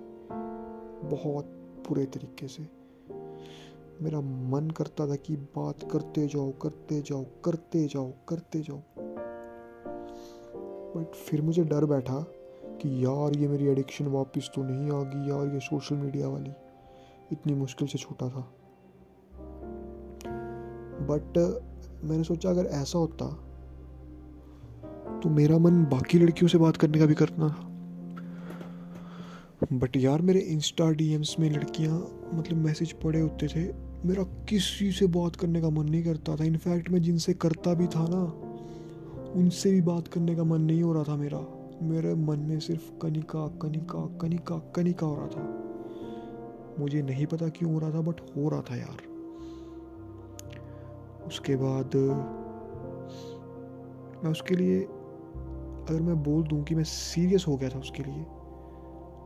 बहुत 1.09 1.45
बुरे 1.87 2.05
तरीके 2.05 2.47
से। 2.47 2.63
मेरा 4.01 4.21
मन 4.21 4.69
करता 4.69 5.07
था 5.07 5.15
कि 5.15 5.35
बात 5.35 5.83
करते 5.91 6.27
जाओ 6.27 6.51
करते 6.61 7.01
जाओ 7.01 7.23
करते 7.45 7.85
जाओ 7.87 8.11
करते 8.29 8.61
जाओ। 8.61 8.81
बट 10.95 11.15
फिर 11.15 11.41
मुझे 11.41 11.63
डर 11.63 11.85
बैठा 11.85 12.19
कि 12.81 13.05
यार 13.05 13.37
ये 13.37 13.47
मेरी 13.47 13.67
एडिक्शन 13.67 14.07
वापस 14.07 14.49
तो 14.55 14.63
नहीं 14.63 14.91
आ 14.91 15.03
गई, 15.03 15.29
यार 15.29 15.53
ये 15.53 15.59
सोशल 15.59 15.95
मीडिया 15.95 16.27
वाली 16.27 16.51
इतनी 17.31 17.53
मुश्किल 17.53 17.87
से 17.87 17.97
छूटा 17.97 18.29
था। 18.29 18.47
बट 21.01 21.37
मैंने 22.03 22.23
सोचा 22.23 22.49
अगर 22.49 22.65
ऐसा 22.65 22.97
होता 22.97 23.25
तो 25.23 25.29
मेरा 25.29 25.57
मन 25.57 25.83
बाकी 25.85 26.19
लड़कियों 26.19 26.47
से 26.47 26.57
बात 26.57 26.77
करने 26.77 26.99
का 26.99 27.05
भी 27.05 27.13
करना 27.13 27.67
बट 29.73 29.97
यार, 29.97 30.21
मेरे 30.21 30.39
इंस्टा 30.39 30.89
डीएम्स 30.91 31.35
में 31.39 31.49
लड़कियाँ 31.51 31.97
मतलब 32.33 32.57
मैसेज 32.57 32.91
पड़े 32.93 33.19
होते 33.21 33.47
थे, 33.47 33.63
मेरा 34.07 34.23
किसी 34.23 34.91
से 34.91 35.07
बात 35.07 35.35
करने 35.35 35.61
का 35.61 35.69
मन 35.69 35.89
नहीं 35.89 36.03
करता 36.03 36.35
था। 36.35 36.43
इनफैक्ट 36.43 36.89
मैं 36.89 37.01
जिनसे 37.01 37.33
करता 37.33 37.73
भी 37.73 37.87
था 37.87 38.05
ना, 38.09 38.23
उनसे 39.31 39.71
भी 39.71 39.81
बात 39.81 40.07
करने 40.07 40.35
का 40.35 40.43
मन 40.43 40.61
नहीं 40.61 40.83
हो 40.83 40.93
रहा 40.93 41.03
था 41.03 41.15
मेरा। 41.15 41.39
मेरे 41.83 42.15
मन 42.15 42.39
में 42.39 42.59
सिर्फ़ 42.59 42.89
कनिका 43.01 43.47
कनिका 43.61 44.05
कनिका 44.21 44.57
कनिका 44.75 45.05
हो 45.05 45.15
रहा 45.15 45.27
था। 45.27 45.43
मुझे 46.79 47.01
नहीं 47.01 47.25
पता 47.25 47.49
क्यों 47.49 47.73
हो 47.73 47.79
रहा 47.79 47.91
था 47.91 48.01
बट 48.01 48.21
हो 48.37 48.49
रहा 48.49 48.61
था 48.61 48.75
यार। 48.75 49.10
उसके 51.31 51.55
बाद, 51.55 51.95
मैं 54.23 54.31
उसके 54.31 54.55
लिए, 54.55 54.81
अगर 55.89 56.01
मैं 56.01 56.23
बोल 56.23 56.43
दूँ 56.43 56.63
कि 56.63 56.75
मैं 56.75 56.83
सीरियस 56.83 57.45
हो 57.47 57.55
गया 57.57 57.69
था 57.69 57.79
उसके 57.79 58.03
लिए 58.03 58.23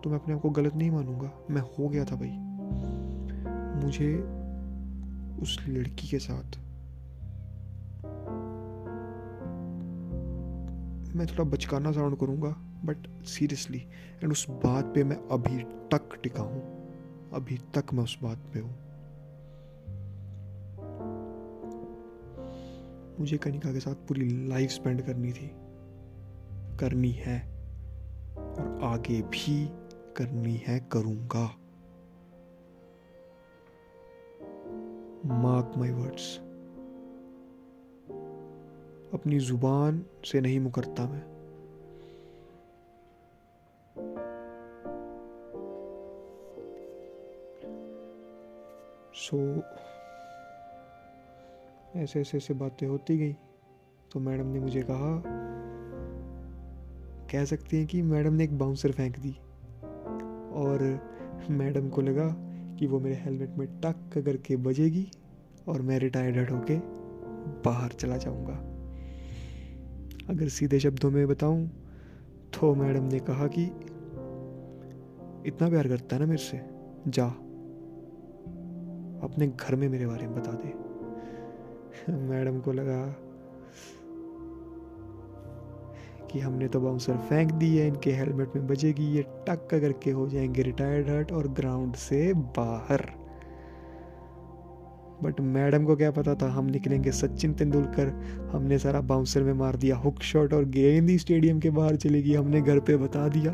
तो 0.04 0.10
मैं 0.10 0.20
अपने 0.20 0.34
आप 0.34 0.42
को 0.42 0.50
गलत 0.50 0.76
नहीं 0.76 0.92
मानूँगा। 0.92 1.32
मैं 1.52 1.62
हो 1.62 1.90
गया 1.90 2.06
था 2.06 2.16
भाई। 2.16 2.32
मुझे 3.84 4.14
उस 5.42 5.58
लड़की 5.68 6.08
के 6.08 6.20
साथ 6.20 6.58
मैं 11.16 11.28
थोड़ा 11.28 11.44
बचकाना 11.44 11.92
साउंड 11.92 12.18
करूँगा 12.18 12.56
बट 12.86 13.26
सीरियसली 13.26 13.80
एंड 14.24 14.32
उस 14.32 14.50
बात 14.50 14.92
पे 14.96 15.04
मैं 15.04 15.18
अभी 15.32 15.64
तक 15.92 16.20
टिका 16.24 16.44
हूँ। 16.44 16.62
अभी 17.34 17.58
तक 17.76 17.94
मैं 17.94 18.04
उस 18.04 18.18
बात 18.24 18.38
पे 18.54 18.60
हूँ। 18.60 18.85
मुझे 23.20 23.38
कनिका 23.38 23.74
के 23.74 23.80
साथ 23.80 23.96
पूरी 23.96 24.48
लाइफ 24.48 24.70
स्पेंड 24.70 25.02
करनी 25.02 25.34
थी। 25.34 25.52
करनी 26.80 27.12
है 27.12 27.42
और 28.38 28.80
आगे 28.84 29.22
भी 29.22 29.70
करनी 30.18 30.56
है 30.68 30.80
करूँगा। 30.92 31.46
मार्क 35.26 35.74
माई 35.78 35.92
वर्ड्स 35.92 36.40
अपनी 39.14 39.40
ज़ुबान 39.40 40.06
से 40.26 40.42
नहीं 40.42 40.60
मुकरता 40.60 41.08
मैं। 41.08 41.36
सो 49.14 49.56
so, 49.56 49.64
ऐसे 51.96 52.22
ऐसे 52.22 52.38
ऐसे 52.38 52.54
बातें 52.54 52.88
होती 52.88 53.18
गई। 53.18 53.34
तो 54.12 54.20
मैडम 54.20 54.48
ने 54.48 54.60
मुझे 54.60 54.82
कहा, 54.82 55.24
कह 57.32 57.46
सकते 57.46 57.78
हैं 57.78 57.88
कि 57.88 58.02
मैडम 58.02 58.34
ने 58.34 58.44
एक 58.44 58.58
बाउंसर 58.58 58.92
फेंक 58.92 59.20
दी। 59.20 59.32
और 60.54 61.00
मैडम 61.50 61.90
को 61.90 62.02
लगा 62.02 62.36
कि 62.80 62.88
वो 62.88 63.00
मेरे 63.00 63.16
हेलमेट 63.16 63.50
में 63.50 63.68
टक 63.68 64.22
करके 64.26 64.56
बजेगी 64.56 65.12
और 65.68 65.82
मैं 65.82 66.00
रिटायर्ड 66.00 66.52
होके 66.52 66.80
बाहर 67.66 67.90
चला 67.90 68.18
जाऊँगा। 68.18 68.54
अगर 70.30 70.48
सीधे 70.48 70.80
शब्दों 70.80 71.12
में 71.12 71.28
बताऊँ 71.28 71.68
तो 72.54 72.76
मैडम 72.76 73.04
ने 73.04 73.20
कहा 73.20 73.48
कि, 73.48 73.64
इतना 75.50 75.70
प्यार 75.70 75.88
करता 75.88 76.16
है 76.16 76.20
ना 76.20 76.28
मेरे 76.28 76.44
से, 76.44 76.62
जा, 77.08 77.28
अपने 79.28 79.48
घर 79.48 79.76
में 79.76 79.90
मेरे 79.90 80.08
बारे 80.08 80.28
में 80.28 80.36
बता 80.36 80.52
दे। 80.52 80.85
मैडम 82.10 82.60
को 82.60 82.72
लगा 82.72 83.16
कि 86.32 86.40
हमने 86.40 86.68
तो 86.68 86.82
बाउंसर 86.82 87.14
फेंक 87.14 87.52
दी 87.52 87.78
है, 87.78 87.88
इनके 87.88 88.12
हेलमेट 88.12 88.50
में 88.56 88.68
बजेगी, 88.68 89.04
ये 89.04 89.22
टक 89.22 89.68
करके 89.72 90.12
हो 90.12 90.30
जाएँगे 90.30 90.62
रिटायर्ड 90.62 91.10
हर्ट 91.10 91.32
और 91.32 91.48
ग्राउंड 91.48 91.96
से 91.96 92.34
बाहर। 92.34 93.06
बट 95.24 95.42
मैडम 95.42 95.86
को 95.86 95.96
क्या 95.96 96.12
पता 96.12 96.36
था, 96.36 96.52
हम 96.52 96.66
निकलेंगे 96.66 97.12
सचिन 97.12 97.54
तेंदुलकर, 97.54 98.08
हमने 98.52 98.80
सारा 98.80 99.02
बाउंसर 99.02 99.44
में 99.44 99.54
मार 99.54 99.76
दिया, 99.76 99.96
हुक 99.96 100.22
शॉट 100.22 100.54
और 100.54 100.66
गेंद 100.66 101.10
ही 101.10 101.18
स्टेडियम 101.18 101.60
के 101.60 101.70
बाहर 101.70 101.96
चलेगी, 101.96 102.34
हमने 102.34 102.62
घर 102.62 102.80
पे 102.80 102.98
बता 102.98 103.28
दिया। 103.28 103.52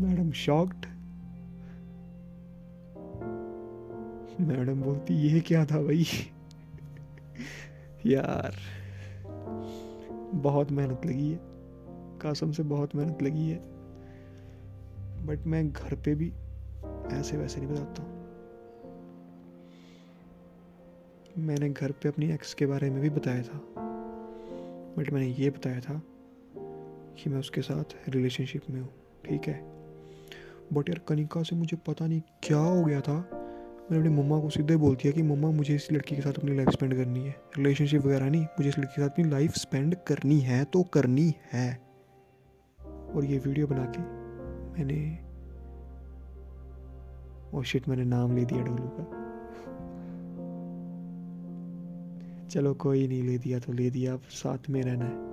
मैडम 0.00 0.30
शॉक्ड 0.30 0.95
मैडम 4.40 4.82
बोलती, 4.82 5.14
ये 5.14 5.40
क्या 5.40 5.64
था 5.64 5.82
भाई? 5.82 6.06
यार, 8.06 8.54
बहुत 10.34 10.70
मेहनत 10.70 11.06
लगी 11.06 11.30
है। 11.30 11.38
कासम 12.18 12.52
से 12.52 12.62
बहुत 12.62 12.94
मेहनत 12.94 13.22
लगी 13.22 13.50
है। 13.50 13.58
बट 15.26 15.46
मैं 15.46 15.72
घर 15.72 15.94
पे 15.94 16.14
भी 16.14 16.32
ऐसे 17.12 17.36
वैसे 17.36 17.60
नहीं 17.60 17.70
बताता 17.70 18.12
मैंने 21.38 21.70
घर 21.70 21.92
पे 21.92 22.08
अपनी 22.08 22.30
एक्स 22.30 22.54
के 22.54 22.66
बारे 22.66 22.90
में 22.90 23.00
भी 23.00 23.10
बताया 23.10 23.42
था। 23.42 23.60
बट 24.98 25.12
मैंने 25.12 25.26
ये 25.26 25.50
बताया 25.50 25.80
था 25.80 26.02
कि 27.18 27.30
मैं 27.30 27.38
उसके 27.38 27.62
साथ 27.62 27.84
रिलेशनशिप 28.08 28.62
में 28.70 28.80
हूँ, 28.80 28.88
ठीक 29.28 29.48
है? 29.48 29.62
बट 30.72 30.88
यार 30.88 30.98
कनिका 30.98 31.42
से 31.42 31.56
मुझे 31.56 31.76
पता 31.76 32.06
नहीं 32.06 32.22
क्या 32.42 32.58
हो 32.58 32.84
गया 32.84 33.00
था। 33.00 33.42
मैंने 33.92 34.08
अपनी 34.08 34.22
मम्मा 34.22 34.40
को 34.40 34.50
सीधे 34.50 34.76
बोल 34.76 34.94
दिया 34.96 35.12
कि, 35.12 35.22
मम्मा, 35.22 35.50
मुझे 35.50 35.74
इस 35.74 35.92
लड़की 35.92 36.16
के 36.16 36.22
साथ 36.22 36.32
अपनी 36.32 36.56
लाइफ 36.56 36.68
स्पेंड 36.68 36.94
करनी 36.94 37.20
है। 37.20 37.36
रिलेशनशिप 37.58 38.02
वगैरह 38.02 38.30
नहीं, 38.30 38.42
मुझे 38.42 38.68
इस 38.68 38.78
लड़की 38.78 38.92
के 38.96 39.02
साथ 39.02 39.08
अपनी 39.08 39.30
लाइफ 39.30 39.52
स्पेंड 39.52 39.96
करनी 40.06 40.40
है 40.40 40.64
तो 40.64 40.82
करनी 40.82 41.34
है। 41.52 41.80
और 43.14 43.24
ये 43.24 43.38
वीडियो 43.38 43.66
बना 43.66 43.92
के 43.96 44.00
मैंने 44.78 45.26
ओ 47.58 47.62
शिट 47.62 47.88
मैंने 47.88 48.04
नाम 48.04 48.36
ले 48.36 48.44
दिया 48.44 48.62
डोलू 48.62 48.90
का। 48.92 49.26
चलो, 52.48 52.74
कोई 52.74 53.08
नहीं, 53.08 53.22
ले 53.22 53.38
दिया 53.38 53.58
तो 53.58 53.72
ले 53.72 53.90
दिया, 53.90 54.12
अब 54.12 54.20
साथ 54.20 54.58
में 54.70 54.82
रहना 54.82 55.04
है। 55.04 55.26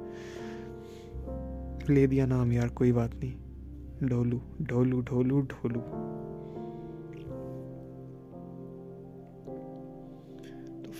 ले 1.96 2.08
दिया 2.08 2.26
नाम, 2.26 2.52
यार, 2.52 2.68
कोई 2.68 2.92
बात 2.92 3.16
नहीं। 3.16 3.34
ढोलू 4.08 4.42
ढोलू 4.62 5.02
ढोलू 5.02 5.42
ढोलू 5.42 5.84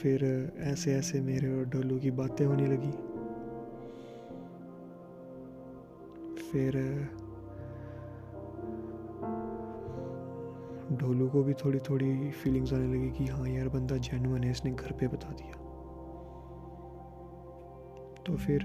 फिर 0.04 0.54
ऐसे 0.58 0.94
ऐसे 0.94 1.22
मेरे 1.22 1.60
और 1.60 1.66
डोलू 1.66 2.00
की 2.00 2.12
बातें 2.12 2.46
होने 2.46 2.68
लगी। 2.68 2.92
फिर 6.36 6.74
ढोलू 10.98 11.30
को 11.30 11.44
भी 11.44 11.54
थोड़ी 11.54 11.80
थोड़ी 11.80 12.32
फीलिंग्स 12.32 12.74
आने 12.74 12.94
लगी 12.94 13.12
कि 13.12 13.26
हाँ 13.26 13.48
यार, 13.48 13.70
बंदा 13.70 13.98
जेनुअन 13.98 14.44
है, 14.44 14.52
इसने 14.52 14.72
घर 14.72 14.92
पे 14.92 15.08
बता 15.08 15.30
दिया। 15.30 15.54
तो 18.28 18.36
फिर 18.38 18.62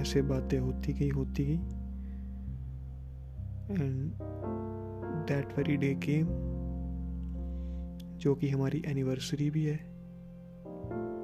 ऐसे 0.00 0.22
बातें 0.22 0.58
होती 0.58 0.92
गई 0.92 1.08
होती 1.08 1.44
गई। 1.44 1.56
And 3.74 4.12
that 5.28 5.56
very 5.56 5.76
day 5.76 5.94
came 5.94 6.49
जो 8.20 8.34
कि 8.34 8.48
हमारी 8.48 8.82
एनिवर्सरी 8.86 9.50
भी 9.50 9.64
है 9.64 9.76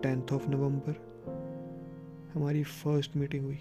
टेंथ 0.02 0.32
ऑफ़ 0.32 0.48
नवंबर 0.48 0.94
हमारी 2.34 2.62
फ़र्स्ट 2.62 3.16
मीटिंग 3.16 3.44
हुई। 3.44 3.58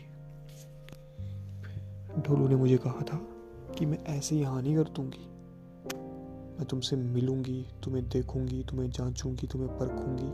ढोलू 2.21 2.47
ने 2.47 2.55
मुझे 2.55 2.77
कहा 2.77 3.01
था 3.01 3.17
कि 3.73 3.85
मैं 3.85 4.03
ऐसे 4.05 4.35
यहाँ 4.35 4.61
नहीं 4.61 4.75
कर 4.75 4.83
दूँगी। 4.83 5.25
मैं 6.57 6.65
तुमसे 6.65 6.95
मिलूँगी, 6.95 7.65
तुम्हें 7.83 8.09
देखूँगी, 8.09 8.63
तुम्हें 8.63 8.89
जांचूँगी, 8.89 9.47
तुम्हें 9.47 9.77
परखूँगी, 9.77 10.31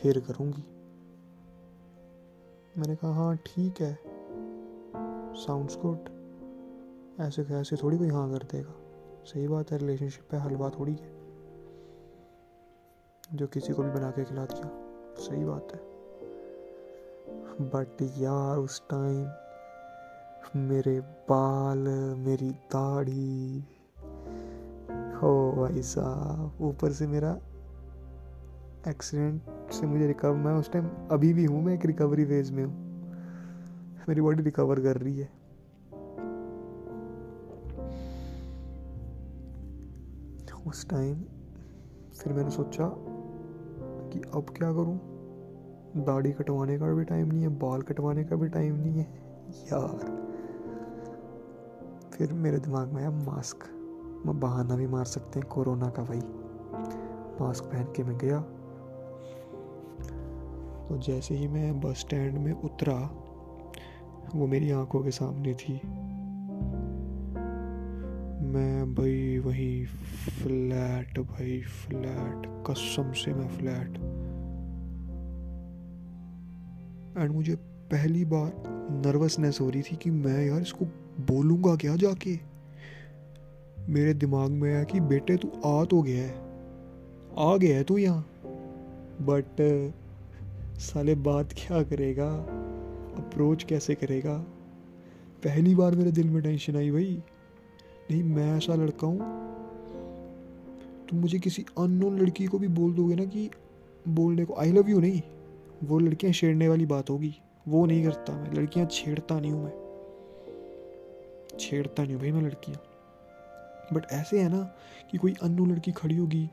फिर 0.00 0.20
करूँगी। 0.20 0.64
मैंने 2.80 2.96
कहा 2.96 3.14
हाँ 3.14 3.36
ठीक 3.36 3.80
है। 3.80 3.98
साउंड्स 5.34 5.78
गुड 5.78 6.08
ऐसे 7.20 7.44
कैसे 7.44 7.76
थोड़ी 7.76 7.98
कोई 7.98 8.08
हाँ 8.08 8.30
कर 8.30 8.38
देगा। 8.38 8.74
सही 9.24 9.48
बात 9.48 9.72
है 9.72 9.78
रिलेशनशिप 9.78 10.24
पे 10.30 10.36
हलवा 10.36 10.70
थोड़ी 10.70 10.92
है। 10.92 11.17
जो 13.34 13.46
किसी 13.46 13.72
को 13.72 13.82
भी 13.82 13.90
बना 13.90 14.10
के 14.10 14.24
खिला 14.24 14.44
दिया। 14.44 14.70
सही 15.16 15.44
बात 15.44 15.68
है। 15.72 15.80
बट 17.60 18.02
यार, 18.02 18.56
उस 18.56 18.82
टाइम 18.88 19.26
मेरे 20.68 21.00
बाल, 21.00 21.78
मेरी 22.18 22.50
दाढ़ी, 22.50 23.64
हो 25.22 25.52
भाई 25.52 25.82
साहब, 25.82 26.58
ऊपर 26.60 26.92
से 26.92 27.06
मेरा 27.06 27.38
एक्सीडेंट 28.88 29.70
से 29.72 29.86
मुझे 29.86 30.06
रिकवर 30.06 30.32
मैं 30.32 30.52
उस 30.52 30.72
टाइम 30.72 30.90
अभी 31.10 31.32
भी 31.32 31.44
हूँ, 31.44 31.64
मैं 31.64 31.74
एक 31.74 31.86
रिकवरी 31.86 32.24
फ़ेज़ 32.24 32.52
में 32.52 32.64
हूँ। 32.64 32.88
मेरी 34.08 34.20
बॉडी 34.20 34.42
रिकवर 34.42 34.80
कर 34.80 34.96
रही 34.96 35.18
है। 35.18 35.38
उस 40.66 40.88
टाइम 40.90 41.24
फिर 42.18 42.32
मैंने 42.32 42.50
सोचा 42.50 43.17
कि 44.08 44.20
अब 44.34 44.46
क्या 44.56 44.72
करूँ? 44.72 45.18
दाढ़ी 45.96 46.32
कटवाने 46.32 46.78
का 46.78 46.86
भी 46.86 47.04
टाइम 47.04 47.28
नहीं 47.28 47.42
है, 47.42 47.48
बाल 47.48 47.82
कटवाने 47.82 48.24
का 48.24 48.36
भी 48.36 48.48
टाइम 48.48 48.74
नहीं 48.74 48.92
है। 48.92 49.06
यार। 49.50 50.28
फिर 52.12 52.32
मेरे 52.32 52.58
दिमाग 52.58 52.88
में 52.88 53.00
आया 53.00 53.10
मास्क 53.10 53.56
मैं 54.26 54.40
बहाना 54.40 54.76
भी 54.76 54.86
मार 54.86 55.04
सकते 55.04 55.40
हैं 55.40 55.48
कोरोना 55.48 55.90
का 55.90 56.02
भाई। 56.02 56.20
मास्क 57.40 57.64
पहन 57.64 57.84
के 57.84 58.04
मैं 58.04 58.18
गया। 58.18 58.40
तो 60.88 60.98
जैसे 60.98 61.34
ही 61.34 61.48
मैं 61.48 61.80
बस 61.80 61.96
स्टैंड 61.96 62.38
में 62.38 62.52
उतरा, 62.52 63.10
वो 64.34 64.46
मेरी 64.46 64.70
आँखों 64.70 65.00
के 65.00 65.10
सामने 65.10 65.54
थी। 65.54 65.80
मैं 68.58 68.94
भाई 68.94 69.38
वही 69.38 69.84
फ्लैट, 70.42 71.18
भाई 71.18 71.60
फ्लैट, 71.60 72.66
कसम 72.66 73.12
से 73.12 73.34
मैं 73.34 73.48
फ्लैट। 73.48 73.88
एंड 77.18 77.30
मुझे 77.30 77.54
पहली 77.92 78.24
बार 78.24 78.52
नर्वसनेस 79.06 79.58
हो 79.60 79.70
रही 79.70 79.82
थी 79.82 79.96
कि 79.96 80.10
मैं 80.10 80.46
यार 80.46 80.60
इसको 80.60 80.84
बोलूँगा 81.20 81.76
क्या 81.76 81.96
जाके? 81.96 82.38
मेरे 83.88 84.14
दिमाग 84.14 84.50
में 84.50 84.74
आया 84.74 84.84
कि 84.84 85.00
बेटे 85.00 85.36
तू 85.36 85.48
आ 85.64 85.84
तो 85.84 86.02
गया 86.02 86.24
है। 86.24 86.34
आ 87.38 87.56
गया 87.56 87.76
है 87.76 87.84
तू 87.84 87.98
यहाँ। 87.98 88.30
बट 89.20 89.56
साले 90.78 91.14
बात 91.14 91.52
क्या 91.52 91.82
करेगा? 91.82 92.34
अप्रोच 93.18 93.64
कैसे 93.64 93.94
करेगा? 93.94 94.38
पहली 95.44 95.74
बार 95.74 95.94
मेरे 95.94 96.12
दिल 96.12 96.30
में 96.30 96.42
टेंशन 96.42 96.76
आई 96.76 96.90
भाई। 96.90 97.22
नहीं, 98.10 98.22
मैं 98.22 98.56
ऐसा 98.56 98.74
लड़का 98.74 99.06
हूँ। 99.06 99.18
तुम 101.08 101.18
मुझे 101.20 101.38
किसी 101.38 101.64
अननोन 101.78 102.18
लड़की 102.18 102.46
को 102.46 102.58
भी 102.58 102.68
बोल 102.68 102.92
दोगे 102.94 103.14
ना 103.14 103.24
कि 103.24 103.50
बोलने 104.08 104.44
को 104.44 104.54
आई 104.54 104.72
लव 104.72 104.88
यू 104.90 105.00
नहीं, 105.00 105.20
वो 105.84 105.98
लड़कियाँ 105.98 106.32
छेड़ने 106.32 106.68
वाली 106.68 106.86
बात 106.86 107.10
होगी। 107.10 107.34
वो 107.68 107.86
नहीं 107.86 108.04
करता 108.04 108.32
मैं, 108.32 108.52
लड़कियाँ 108.52 108.86
छेड़ता 108.90 109.40
नहीं 109.40 109.52
हूँ 109.52 109.64
मैं। 109.64 109.72
छेड़ता 111.60 112.02
नहीं 112.02 112.14
हूँ 112.14 112.20
भाई 112.22 112.32
मैं 112.32 112.42
लड़कियाँ। 112.42 112.80
बट 113.92 114.06
ऐसे 114.12 114.40
है 114.40 114.48
ना 114.48 114.62
कि 115.10 115.18
कोई 115.18 115.34
अन्नू 115.42 115.66
लड़की 115.66 115.92
खड़ी 115.92 116.16
होगी 116.16 116.48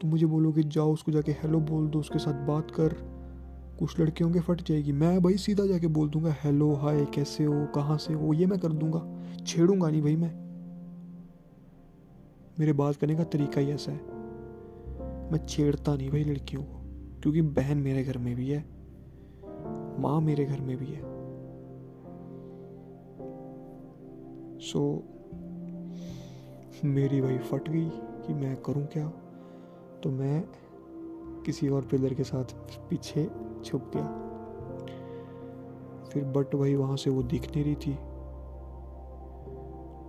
तो 0.00 0.08
मुझे 0.08 0.26
बोलोगे, 0.26 0.62
जाओ 0.62 0.92
उसको 0.92 1.12
जाके 1.12 1.32
हेलो 1.32 1.60
बोल 1.60 1.88
दो, 1.88 2.00
उसके 2.00 2.18
साथ 2.18 2.46
बात 2.46 2.70
कर। 2.70 2.94
कुछ 3.78 4.00
लड़कियों 4.00 4.30
के 4.32 4.40
फट 4.40 4.62
जाएगी। 4.62 4.92
मैं 4.92 5.22
भाई 5.22 5.36
सीधा 5.36 5.66
जाके 5.66 5.86
बोल 5.86 6.08
दूँगा 6.08 6.36
हेलो 6.42 6.72
हाय 6.74 7.04
कैसे 7.04 7.44
हो, 7.44 7.66
कहाँ 7.66 7.98
से 7.98 8.14
हो? 8.14 8.32
ये 8.32 8.46
मैं 8.46 8.58
कर 8.58 8.72
दूँगा। 8.72 9.02
छेड़ूँगा 9.46 9.90
नहीं 9.90 10.02
भाई 10.02 10.16
मैं। 10.16 10.43
मेरे 12.60 12.72
बात 12.72 12.96
करने 12.96 13.14
का 13.14 13.24
तरीका 13.24 13.60
ही 13.60 13.70
ऐसा 13.70 13.92
है। 13.92 13.98
मैं 15.32 15.46
छेड़ता 15.48 15.96
नहीं 15.96 16.10
भाई 16.10 16.24
लड़कियों 16.24 16.62
को 16.62 16.80
क्योंकि 17.22 17.42
बहन 17.42 17.78
मेरे 17.78 18.04
घर 18.04 18.18
में 18.18 18.36
भी 18.36 18.50
है 18.50 18.64
माँ 20.00 20.20
मेरे 20.20 20.44
घर 20.44 20.60
में 20.60 20.76
भी 20.76 20.86
है। 20.86 21.00
सो 24.58 25.02
so, 25.02 25.14
मेरी 26.84 27.20
वही 27.20 27.38
फट 27.38 27.68
गई 27.68 27.88
कि 27.94 28.34
मैं 28.34 28.56
करूँ 28.56 28.86
क्या? 28.86 29.08
तो 30.02 30.10
मैं 30.10 30.44
किसी 31.42 31.68
और 31.68 31.82
पिलर 31.82 32.14
के 32.14 32.24
साथ 32.24 32.44
पीछे 32.90 33.30
छुप 33.64 33.90
गया। 33.96 34.06
फिर 36.12 36.24
बट 36.24 36.54
वही 36.54 36.74
वहाँ 36.74 36.96
से 36.96 37.10
वो 37.10 37.22
दिख 37.22 37.50
नहीं 37.50 37.64
रही 37.64 37.74
थी। 37.74 37.94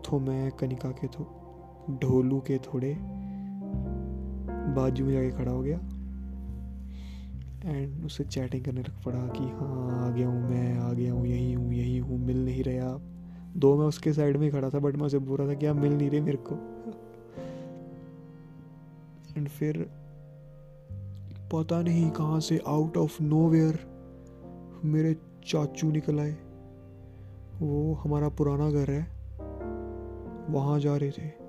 तो 0.01 0.19
मैं 0.19 0.51
कनिका 0.51 0.89
के 0.89 1.07
तो 1.07 1.41
ढोलू 1.91 2.39
के 2.39 2.57
थोड़े 2.57 2.95
बाजू 4.75 5.05
में 5.05 5.13
जाके 5.13 5.31
खड़ा 5.31 5.51
हो 5.51 5.61
गया। 5.61 5.77
एंड 7.65 8.05
उससे 8.05 8.23
चैटिंग 8.23 8.63
करने 8.65 8.81
लग 8.81 9.03
पड़ा 9.03 9.19
कि 9.27 9.43
हाँ 9.43 10.07
आ 10.07 10.09
गया 10.09 10.27
हूँ 10.27 10.49
मैं, 10.49 10.77
आ 10.77 10.91
गया 10.93 11.13
हूँ, 11.13 11.27
यही 11.27 11.53
हूँ 11.53 11.73
यही 11.73 11.97
हूँ, 11.97 12.17
मिल 12.19 12.45
नहीं 12.45 12.63
रहे 12.63 12.77
आप। 12.77 13.01
दो 13.57 13.75
मैं 13.77 13.85
उसके 13.85 14.13
साइड 14.13 14.37
में 14.37 14.51
खड़ा 14.51 14.69
था 14.69 14.79
बट 14.79 14.95
मैं 14.95 15.05
उसे 15.05 15.19
बोल 15.19 15.37
रहा 15.37 15.47
था 15.47 15.53
कि 15.53 15.65
आप 15.65 15.75
मिल 15.75 15.93
नहीं 15.93 16.09
रहे 16.09 16.21
मेरे 16.21 16.37
को। 16.37 16.55
एंड 19.37 19.47
फिर 19.47 19.77
पता 21.53 21.81
नहीं 21.81 22.09
कहाँ 22.11 22.39
से 22.39 22.61
आउट 22.67 22.97
ऑफ़ 22.97 23.23
नो 23.23 23.47
मेरे 24.83 25.15
चाचू 25.47 25.91
निकल 25.91 26.19
आए। 26.19 26.35
वो 27.59 27.93
हमारा 27.93 28.29
पुराना 28.29 28.69
घर 28.71 28.91
है, 28.91 29.01
वहाँ 30.49 30.79
जा 30.79 30.95
रहे 30.97 31.11
थे। 31.11 31.44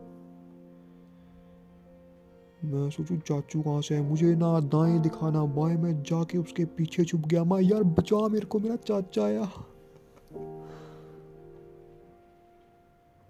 मैं 2.65 2.91
सोचू, 2.91 3.17
चाचू 3.17 3.63
कहाँ 3.63 3.83
से 3.83 3.95
है? 3.95 4.03
मुझे 4.03 4.35
ना 4.35 4.61
दाएँ 4.61 4.99
दिखाना, 4.99 5.45
बाएँ 5.45 5.77
मैं 5.77 6.03
जाके 6.03 6.39
उसके 6.39 6.65
पीछे 6.65 7.05
छुप 7.05 7.21
गया। 7.21 7.45
मैं, 7.45 7.61
यार 7.61 7.83
बचा 7.83 8.29
मेरे 8.29 8.47
को, 8.47 8.61
मेरा 8.61 8.77
चाचा 8.77 9.25
आया। 9.25 9.51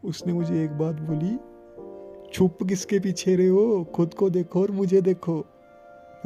उसने 0.04 0.32
मुझे 0.32 0.64
एक 0.64 0.70
बात 0.70 0.94
बोली, 0.94 1.36
छुप 2.32 2.58
किसके 2.62 2.98
पीछे 2.98 3.36
रहे 3.36 3.48
हो? 3.48 3.84
खुद 3.84 4.14
को 4.14 4.30
देखो 4.30 4.62
और 4.62 4.70
मुझे 4.70 5.00
देखो। 5.00 5.46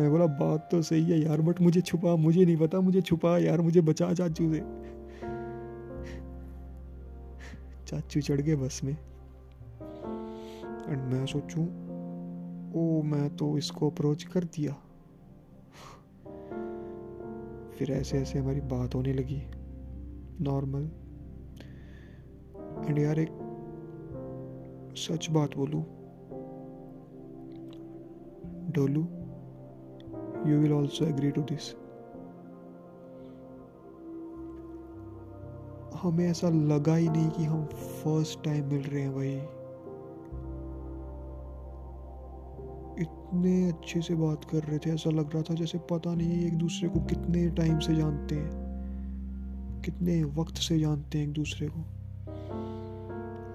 मैं 0.00 0.10
बोला, 0.10 0.26
बात 0.26 0.68
तो 0.72 0.82
सही 0.82 1.04
है 1.04 1.18
यार, 1.18 1.40
बट 1.40 1.60
मुझे 1.60 1.80
छुपा, 1.80 2.16
मुझे 2.16 2.44
नहीं 2.44 2.56
पता, 2.56 2.80
मुझे 2.80 3.00
छुपा 3.00 3.38
यार, 3.38 3.60
मुझे 3.60 3.80
बचा 3.80 4.12
चाचू 4.12 4.54
से। 4.54 4.60
चाचू 7.86 8.20
चढ़ 8.20 8.40
गए 8.40 8.54
बस 8.54 8.80
में। 8.84 8.96
एंड 10.88 11.12
मैं 11.12 11.26
सोचूं 11.26 11.89
ओ, 12.74 13.02
मैं 13.02 13.36
तो 13.36 13.58
इसको 13.58 13.90
अप्रोच 13.90 14.24
कर 14.24 14.44
दिया। 14.44 14.72
फिर 17.70 17.90
ऐसे 17.90 18.18
ऐसे 18.18 18.38
हमारी 18.38 18.60
बात 18.60 18.94
होने 18.94 19.12
लगी। 19.12 19.42
नॉर्मल 20.40 20.82
एंड 22.88 22.98
यार 22.98 23.18
एक 23.18 23.28
सच 24.96 25.30
बात 25.30 25.56
बोलू। 25.56 25.80
Dolu 28.72 29.00
you 30.50 30.58
will 30.58 30.72
also 30.72 31.04
agree 31.04 31.30
to 31.30 31.42
this 31.42 31.74
हमें 35.96 36.30
ऐसा 36.30 36.48
लगा 36.48 36.94
ही 36.96 37.08
नहीं 37.08 37.30
कि 37.30 37.44
हम 37.44 37.64
फ़र्स्ट 37.64 38.44
टाइम 38.44 38.66
मिल 38.66 38.82
रहे 38.82 39.02
हैं 39.02 39.14
भाई। 39.14 39.59
इतने 43.00 43.68
अच्छे 43.68 44.00
से 44.00 44.14
बात 44.14 44.44
कर 44.44 44.58
रहे 44.58 44.78
थे, 44.78 44.90
ऐसा 44.90 45.10
लग 45.10 45.34
रहा 45.34 45.42
था 45.42 45.54
जैसे 45.54 45.78
पता 45.90 46.14
नहीं 46.14 46.46
एक 46.46 46.58
दूसरे 46.58 46.88
को 46.88 47.00
कितने 47.00 47.48
टाइम 47.50 47.78
से 47.78 47.94
जानते 47.94 48.34
हैं, 48.34 49.82
कितने 49.82 50.22
वक्त 50.36 50.56
से 50.58 50.78
जानते 50.78 51.18
हैं 51.18 51.26
एक 51.26 51.32
दूसरे 51.32 51.68
को। 51.68 51.80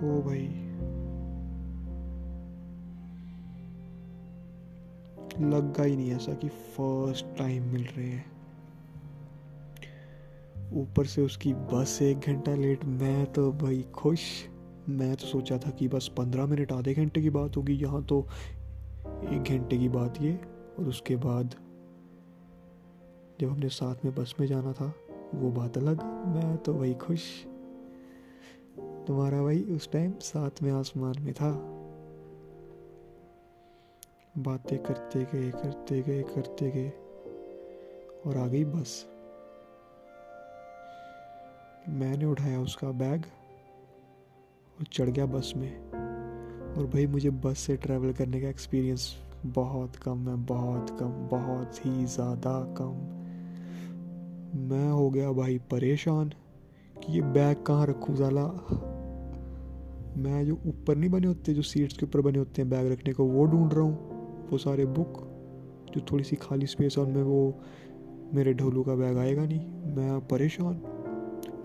ओ 0.06 0.22
भाई। 0.22 0.48
लगा 5.42 5.84
ही 5.84 5.96
नहीं 5.96 6.12
ऐसा 6.12 6.34
कि 6.34 6.48
फ़र्स्ट 6.48 7.26
टाइम 7.38 7.64
मिल 7.64 7.84
रहे 7.88 8.08
हैं। 8.08 8.26
ऊपर 10.74 11.06
से 11.06 11.22
उसकी 11.22 11.54
बस 11.54 11.98
एक 12.02 12.20
घंटा 12.20 12.56
लेट 12.56 12.86
मैं 12.86 13.26
तो 13.34 13.52
भाई 13.54 13.82
खुश। 13.94 14.22
मैं 14.90 15.16
तो 15.16 15.26
सोचा 15.26 15.58
था 15.58 15.70
कि 15.70 15.88
बस 15.88 16.08
पंद्रह 16.18 16.46
मिनट 16.46 16.72
आधे 16.72 16.94
घंटे 16.94 17.22
की 17.22 17.30
बात 17.30 17.58
होगी, 17.58 17.74
यहाँ 17.74 18.04
तो 18.04 18.28
एक 19.24 19.44
घंटे 19.44 19.78
की 19.78 19.90
बात 19.90 20.22
ये, 20.22 20.36
और 20.80 20.86
उसके 20.86 21.16
बाद 21.16 21.56
जब 23.40 23.50
हमने 23.50 23.70
साथ 23.70 23.96
में 24.06 24.16
बस 24.16 24.36
में 24.40 24.48
जाना 24.48 24.74
था, 24.74 24.94
वो 25.36 25.52
बात 25.52 25.78
अलग, 25.78 26.04
मैं 26.04 26.58
तो 26.58 26.74
वही 26.74 26.94
खुश। 26.94 27.46
तुम्हारा 28.80 29.44
भाई 29.44 29.62
उस 29.62 29.92
टाइम 29.92 30.14
साथ 30.20 30.64
में 30.64 30.72
आसमान 30.72 31.16
में 31.20 31.34
था। 31.34 31.52
बातें 34.38 34.84
करते 34.84 35.24
गए 35.24 35.52
करते 35.52 36.02
गए 36.02 36.24
करते 36.24 36.72
गए, 36.72 36.90
और 38.26 38.38
आ 38.38 38.48
गई 38.48 38.66
बस। 38.66 39.06
मैंने 41.90 42.26
उठाया 42.26 42.62
उसका 42.62 42.92
बैग 42.92 43.26
और 44.80 44.86
चढ़ 44.86 45.10
गया 45.10 45.26
बस 45.26 45.54
में। 45.56 45.95
और 46.78 46.86
भाई 46.86 47.08
मुझे 47.08 47.30
बस 47.30 47.60
से 47.60 47.76
ट्रैवल 47.76 48.14
करने 48.14 48.42
का 48.42 48.48
एक्सपीरियंस 48.48 49.16
बहुत 49.46 49.96
कम 49.96 50.30
है, 50.30 50.36
बहुत 50.36 50.90
कम, 51.00 51.12
बहुत 51.32 51.86
ही 51.86 52.06
ज़्यादा 52.06 52.60
कम। 52.78 52.94
मैं 54.70 54.92
हो 54.92 55.10
गया 55.10 55.32
भाई 55.32 55.58
परेशान 55.58 56.30
कि 56.96 57.14
ये 57.14 57.22
बैग 57.22 57.64
कहाँ 57.64 57.86
रखूँ 57.86 58.16
ज़ाला 58.16 58.44
मैं 60.18 60.46
जो 60.46 60.54
ऊपर 60.68 60.96
नहीं 60.96 61.10
बने 61.10 61.28
होते, 61.28 61.54
जो 61.54 61.62
सीट्स 61.62 61.98
के 61.98 62.06
ऊपर 62.06 62.22
बने 62.22 62.40
होते 62.40 62.62
हैं 62.62 62.72
बैग 62.72 62.92
रखने 62.92 63.14
को, 63.14 63.26
वो 63.26 63.46
ढूंढ 63.46 63.74
रहा 63.74 63.84
हूँ। 63.84 64.50
वो 64.52 64.58
सारे 64.58 64.86
बुक 64.86 65.22
जो 65.96 66.02
थोड़ी 66.12 66.24
सी 66.24 66.36
खाली 66.36 66.66
स्पेस 66.66 66.98
और 66.98 67.06
में 67.06 67.24
वो 67.24 67.62
मेरे 68.34 68.54
ढोलू 68.54 68.84
का 68.84 68.96
बैग 68.96 69.18
आएगा 69.18 69.46
नहीं। 69.46 69.60
मैं 69.96 70.20
परेशान। 70.28 70.74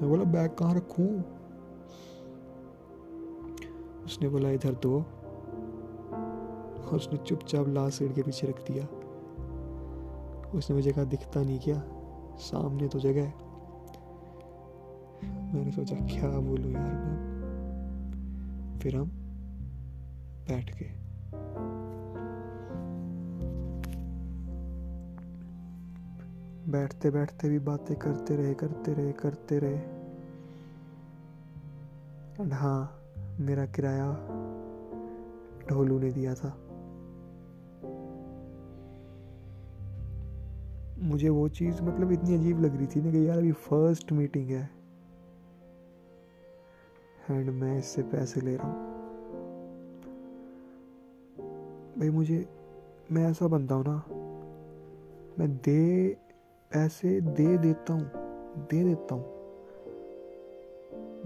मैं 0.00 0.08
बोला 0.08 0.24
बैग 0.24 0.50
कहाँ 0.50 0.74
रखूँ? 0.74 1.39
उसने 4.04 4.28
बोला, 4.28 4.50
इधर 4.50 4.72
दो। 4.72 5.00
और 6.86 6.96
उसने 6.96 7.18
चुपचाप 7.18 7.68
लाल 7.68 7.90
सीट 7.90 8.14
के 8.14 8.22
पीछे 8.22 8.46
रख 8.46 8.70
दिया। 8.70 8.84
उसने 10.50 10.76
मुझे 10.76 10.92
कहा, 10.92 11.04
दिखता 11.04 11.42
नहीं 11.42 11.58
क्या? 11.58 11.82
सामने 12.36 12.88
तो 12.88 13.00
जगह 13.00 13.22
है। 13.22 13.50
मैंने 15.54 15.70
सोचा, 15.70 15.96
क्या 15.96 16.40
बोलूँ 16.40 16.72
यार 16.72 16.92
मैं? 16.92 17.30
फिर 18.78 18.96
हम 18.96 19.06
बैठ 20.48 20.78
गए। 20.78 20.96
बैठते 26.68 27.10
बैठते 27.10 27.48
भी 27.48 27.58
बातें 27.58 27.96
करते 27.96 28.36
रहे 28.36 28.54
करते 28.54 28.92
रहे 28.92 29.12
करते 29.12 29.58
रहे। 29.58 30.00
हाँ 32.50 32.99
मेरा 33.40 33.66
किराया 33.66 34.12
ढोलू 35.68 35.98
ने 35.98 36.10
दिया 36.12 36.34
था। 36.34 36.56
मुझे 40.98 41.28
वो 41.28 41.48
चीज़ 41.48 41.82
मतलब 41.82 42.12
इतनी 42.12 42.34
अजीब 42.34 42.60
लग 42.60 42.76
रही 42.76 42.86
थी 42.86 43.02
ना 43.02 43.10
कि 43.10 43.28
यार 43.28 43.38
अभी 43.38 43.52
फ़र्स्ट 43.52 44.12
मीटिंग 44.12 44.50
है। 44.50 44.70
एंड 47.30 47.50
मैं 47.50 47.78
इससे 47.78 48.02
पैसे 48.02 48.40
ले 48.40 48.56
रहा 48.56 48.66
हूँ। 48.66 48.90
भाई 51.98 52.10
मुझे, 52.10 52.48
मैं 53.12 53.30
ऐसा 53.30 53.46
बनता 53.46 53.74
हूँ 53.74 53.84
ना, 53.88 54.04
मैं 55.38 55.56
दे, 55.56 56.14
पैसे 56.70 57.20
दे 57.20 57.58
देता 57.58 57.92
हूँ, 57.92 58.10
दे 58.56 58.84
देता 58.84 59.14
हूँ। 59.14 59.39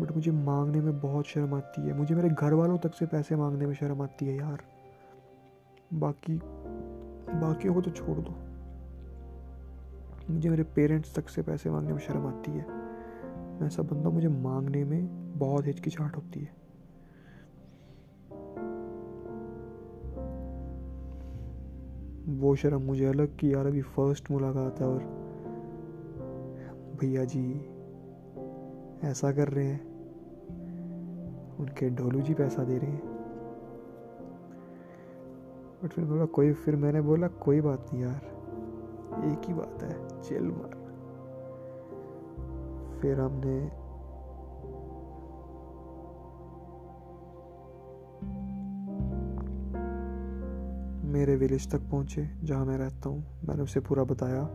बट 0.01 0.13
मुझे 0.13 0.31
मांगने 0.31 0.81
में 0.81 1.01
बहुत 1.01 1.25
शर्म 1.25 1.55
आती 1.55 1.83
है। 1.83 1.95
मुझे 1.95 2.15
मेरे 2.15 2.29
घर 2.29 2.53
वालों 2.53 2.79
तक 2.79 2.95
से 2.95 3.07
पैसे 3.07 3.37
मांगने 3.37 3.67
में 3.67 3.75
शर्म 3.75 4.03
आती 4.03 4.27
है 4.27 4.37
यार। 4.37 4.63
बाकी 5.95 6.41
बाकी 7.41 7.75
को 7.75 7.81
तो 7.81 7.91
छोड़ 7.91 8.19
दो। 8.19 8.35
मुझे 10.35 10.51
मेरे 10.51 10.63
पेरेंट्स 10.63 11.15
तक 11.15 11.29
से 11.29 11.43
पैसे 11.43 11.71
मांगने 11.71 11.93
में 11.93 12.01
शर्म 12.01 12.27
आती 12.27 12.51
है। 12.51 12.67
मैं 13.61 13.67
ऐसा 13.67 13.83
बंदा 13.83 14.11
मुझे 14.11 14.29
मांगने 14.29 14.85
में 14.85 15.33
बहुत 15.39 15.67
हिचकिचाहट 15.67 16.17
होती 16.17 16.41
है। 16.41 16.65
वो 22.29 22.57
शर्म 22.57 22.83
मुझे 22.83 23.05
अलग 23.05 23.37
की 23.37 23.55
यार, 23.55 23.67
अभी 23.67 23.83
फ़र्स्ट 23.83 24.31
मुलाकात 24.31 24.81
है 24.81 24.87
और 24.87 24.99
भैया 27.01 27.25
जी 27.25 27.74
ऐसा 29.05 29.33
कर 29.33 29.49
रहे 29.49 29.65
हैं। 29.65 29.95
उनके 31.57 31.91
ढोलू 31.91 32.21
जी 32.21 32.35
पैसा 32.35 32.65
दे 32.65 32.79
रहे 32.79 32.91
हैं। 32.91 33.03
बट 35.83 35.89
फिर 35.89 36.05
बोला, 36.05 36.25
कोई, 36.25 36.53
फिर 36.53 36.77
मैंने 36.77 37.01
बोला, 37.01 37.29
कोई 37.29 37.61
बात 37.61 37.87
नहीं 37.93 38.03
यार, 38.03 38.21
एक 39.33 39.49
ही 39.49 39.55
बात 39.55 39.83
है 39.83 40.23
चिल 40.23 40.43
मार। 40.43 40.85
फिर 43.03 43.21
हमने 43.21 43.85
मेरे 51.13 51.37
विलेज 51.37 51.71
तक 51.71 51.81
पहुँचे, 51.81 52.31
जहाँ 52.45 52.65
मैं 52.65 52.79
रहता 52.79 53.09
हूँ। 53.09 53.25
मैंने 53.49 53.63
उसे 53.63 53.81
पूरा 53.81 54.05
बताया 54.05 54.49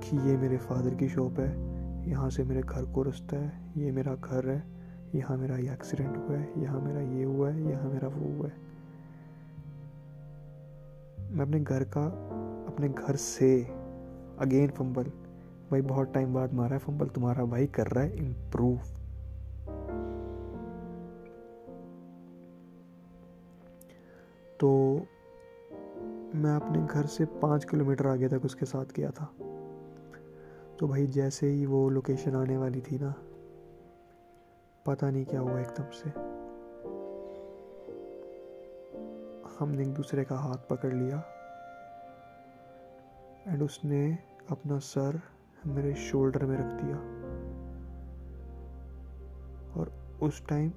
कि 0.00 0.30
ये 0.30 0.36
मेरे 0.36 0.56
फादर 0.56 0.94
की 0.94 1.08
शॉप 1.08 1.40
है। 1.40 1.75
यहाँ 2.06 2.28
से 2.30 2.44
मेरे 2.44 2.60
घर 2.60 2.84
को 2.84 3.02
रास्ता 3.02 3.36
है, 3.36 3.72
ये 3.76 3.90
मेरा 3.90 4.14
घर 4.14 4.48
है, 4.48 4.62
यहाँ 5.14 5.36
मेरा 5.36 5.56
ये 5.56 5.72
एक्सीडेंट 5.72 6.16
हुआ 6.16 6.36
है, 6.36 6.62
यहाँ 6.62 6.80
मेरा 6.80 7.00
ये 7.00 7.24
हुआ 7.24 7.50
है, 7.50 7.70
यहाँ 7.70 7.90
मेरा 7.90 8.08
वो 8.08 8.32
हुआ 8.32 8.48
है। 8.48 8.64
मैं 11.30 11.44
अपने 11.44 11.60
घर 11.60 11.84
का, 11.96 12.04
अपने 12.68 12.88
घर 12.88 13.16
से 13.16 13.48
अगेन 14.40 14.70
फंबल, 14.70 15.10
भाई 15.70 15.80
बहुत 15.82 16.12
टाइम 16.14 16.34
बाद 16.34 16.52
मारा 16.52 16.74
है 16.74 16.78
फंबल, 16.78 17.06
तुम्हारा 17.06 17.44
भाई 17.44 17.66
कर 17.66 17.86
रहा 17.86 18.04
है 18.04 18.16
इम्प्रूव 18.16 18.78
तो 24.60 24.68
मैं 26.34 26.54
अपने 26.56 26.86
घर 26.86 27.06
से 27.06 27.24
पाँच 27.42 27.64
किलोमीटर 27.64 28.06
आगे 28.06 28.28
तक 28.28 28.44
उसके 28.44 28.66
साथ 28.66 28.96
गया 28.96 29.10
था। 29.10 29.30
तो 30.80 30.88
भाई 30.88 31.06
जैसे 31.06 31.46
ही 31.46 31.66
वो 31.66 31.88
लोकेशन 31.88 32.34
आने 32.36 32.56
वाली 32.56 32.80
थी 32.80 32.98
ना, 32.98 33.14
पता 34.86 35.10
नहीं 35.10 35.24
क्या 35.24 35.40
हुआ 35.40 35.60
एकदम 35.60 35.90
से। 35.92 36.10
हमने 39.58 39.82
एक 39.82 39.92
दूसरे 39.94 40.24
का 40.24 40.36
हाथ 40.36 40.68
पकड़ 40.70 40.92
लिया 40.94 41.22
एंड 43.48 43.62
उसने 43.62 44.18
अपना 44.50 44.78
सर 44.78 45.20
मेरे 45.66 45.94
शोल्डर 45.94 46.44
में 46.44 46.56
रख 46.56 46.82
दिया। 46.82 46.96
और 49.74 49.92
उस 50.22 50.46
टाइम 50.48 50.72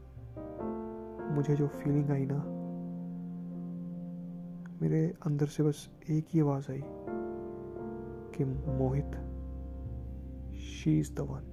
मुझे 1.36 1.56
जो 1.56 1.68
फीलिंग 1.68 2.12
आई 2.12 2.26
ना, 2.32 2.42
मेरे 4.82 5.06
अंदर 5.26 5.46
से 5.46 5.64
बस 5.64 5.90
एक 6.10 6.28
ही 6.30 6.40
आवाज़ 6.40 6.72
आई 6.72 6.84
कि 8.36 8.46
Mohit 8.46 9.26
She 10.79 10.99
is 11.01 11.13
the 11.15 11.27
one 11.31 11.51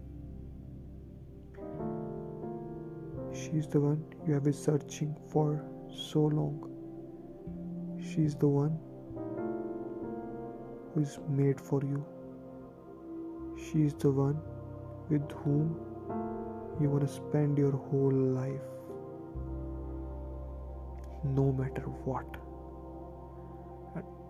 she 3.33 3.57
is 3.57 3.69
the 3.69 3.77
one 3.77 4.03
you 4.27 4.33
have 4.33 4.43
been 4.43 4.55
searching 4.55 5.13
for 5.33 5.57
so 6.03 6.29
long 6.29 6.69
she 8.03 8.25
is 8.25 8.37
the 8.37 8.43
one 8.43 8.79
who 10.93 11.01
is 11.01 11.19
made 11.29 11.59
for 11.59 11.81
you. 11.83 12.03
She 13.57 13.83
is 13.83 13.93
the 13.93 14.11
one 14.11 14.39
with 15.09 15.31
whom 15.31 15.75
you 16.81 16.89
want 16.89 17.07
to 17.07 17.07
spend 17.07 17.57
your 17.57 17.71
whole 17.71 18.11
life, 18.11 18.69
no 21.23 21.51
matter 21.53 21.85
what. 22.05 22.39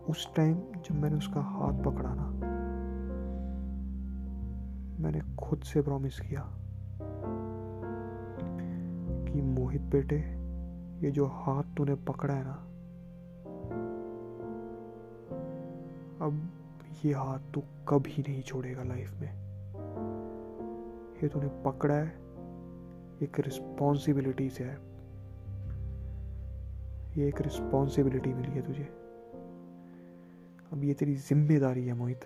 उस 0.09 0.27
time 0.35 0.55
जब 0.85 0.95
मैंने 1.01 1.17
उसका 1.17 1.41
हाथ 1.41 1.83
पकड़ा 1.83 2.13
ना 2.13 2.54
मैंने 5.06 5.20
खुद 5.38 5.60
से 5.62 5.82
प्रॉमिस 5.82 6.20
किया 6.20 6.40
कि 9.26 9.40
मोहित 9.40 9.82
बेटे, 9.82 10.16
ये 11.00 11.10
जो 11.10 11.26
हाथ 11.26 11.62
तूने 11.76 11.94
पकड़ा 11.94 12.34
है 12.34 12.44
ना, 12.44 12.54
अब 16.26 16.50
ये 17.04 17.12
हाथ 17.12 17.52
तू 17.54 17.62
कभी 17.88 18.22
नहीं 18.22 18.42
छोड़ेगा 18.42 18.82
लाइफ 18.82 19.12
में। 19.20 19.28
ये 21.22 21.28
तूने 21.28 21.48
पकड़ा 21.64 21.94
है, 21.94 22.08
एक 23.22 23.40
रिस्पॉन्सिबिलिटी 23.40 24.50
से 24.50 24.64
है। 24.64 24.78
ये 27.16 27.28
एक 27.28 27.40
रिस्पॉन्सिबिलिटी 27.40 28.34
मिली 28.34 28.52
है 28.52 28.66
तुझे। 28.66 28.88
अब 30.72 30.84
ये 30.84 30.94
तेरी 30.94 31.14
ज़िम्मेदारी 31.14 31.86
है 31.86 31.94
Mohit. 31.94 32.24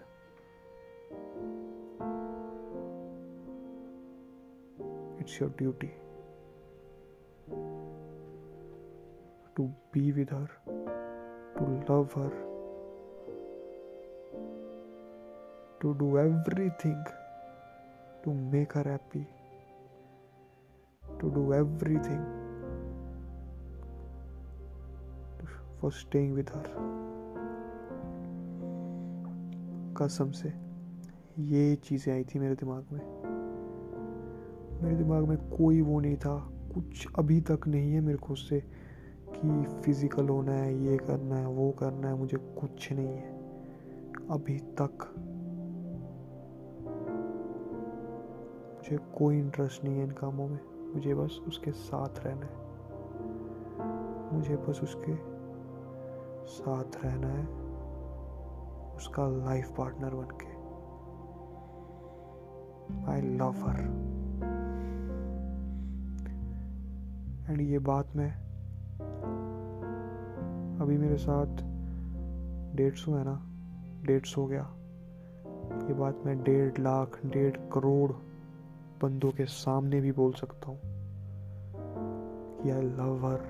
It's 5.31 5.41
your 5.43 5.51
duty 5.59 5.87
to 9.57 9.67
be 9.95 10.11
with 10.13 10.33
her 10.33 10.47
to 11.59 11.67
love 11.91 12.09
her 12.17 12.39
to 15.83 15.91
do 16.01 16.07
everything 16.21 16.97
to 18.25 18.33
make 18.55 18.75
her 18.79 18.83
happy, 18.87 19.23
to 21.05 21.31
do 21.37 21.45
everything 21.59 22.21
for 25.81 25.93
staying 26.01 26.37
with 26.41 26.55
her. 26.57 26.67
कसम 29.97 30.31
से 30.43 30.53
ये 31.49 31.75
चीज़ें 31.89 32.13
आई 32.15 32.25
थी 32.25 32.39
मेरे 32.39 32.55
दिमाग 32.61 32.93
में 32.93 33.40
मेरे 34.83 34.97
दिमाग 34.97 35.25
में 35.25 35.39
कोई 35.39 35.81
वो 35.81 36.01
नहीं 36.01 36.17
था, 36.17 36.49
कुछ 36.75 37.07
अभी 37.19 37.41
तक 37.41 37.61
नहीं 37.69 37.93
है 37.93 38.01
मेरे 38.01 38.19
खुद 38.19 38.37
से 38.37 38.61
कि 39.37 39.65
फ़िज़िकल 39.65 40.29
होना 40.29 40.53
है, 40.53 40.85
ये 40.85 40.97
करना 40.97 41.37
है, 41.37 41.47
वो 41.47 41.71
करना 41.71 42.09
है, 42.09 42.15
मुझे 42.15 42.37
कुछ 42.37 42.93
नहीं 42.93 43.09
है। 43.09 43.39
अभी 44.31 44.59
तक। 44.59 45.15
मुझे 48.75 48.97
कोई 49.19 49.39
इंटरेस्ट 49.39 49.85
नहीं 49.85 49.95
है 49.95 50.05
इन 50.05 50.11
कामों 50.11 50.49
में। 50.49 50.61
मुझे 50.95 51.15
बस 51.15 51.41
उसके 51.49 51.73
साथ 51.73 52.09
रहना 52.19 52.47
है। 52.47 52.61
मुझे 54.37 54.57
बस 54.57 54.81
उसके 54.83 55.15
साथ 56.47 57.05
रहना 57.05 57.29
है। 57.29 57.47
उसका 58.97 59.29
लाइफ 59.29 59.71
पार्टनर 59.79 60.11
बन 60.15 60.29
के 60.43 60.61
आई 63.13 63.21
लव 63.21 63.53
हर 63.53 64.10
एंड 67.51 67.61
ये 67.61 67.79
बात 67.79 68.17
मैं 68.17 68.31
अभी 70.81 70.99
मेरे 70.99 71.17
साथ 71.17 71.63
डेढ़ 72.77 72.95
सौ 72.95 73.15
है 73.15 73.25
ना, 73.25 73.35
डेढ़ 74.07 74.25
सौ 74.25 74.47
गया। 74.47 74.63
ये 75.89 75.95
बात 75.95 76.23
मैं 76.27 76.43
डेढ़ 76.43 76.79
लाख, 76.79 77.19
डेढ़ 77.27 77.57
करोड़ 77.73 78.13
बंदों 79.03 79.31
के 79.31 79.45
सामने 79.45 80.01
भी 80.01 80.13
बोल 80.13 80.33
सकता 80.33 80.71
हूँ 80.71 80.81
कि 82.63 82.71
I 82.71 82.83
love 82.83 83.27
her 83.27 83.43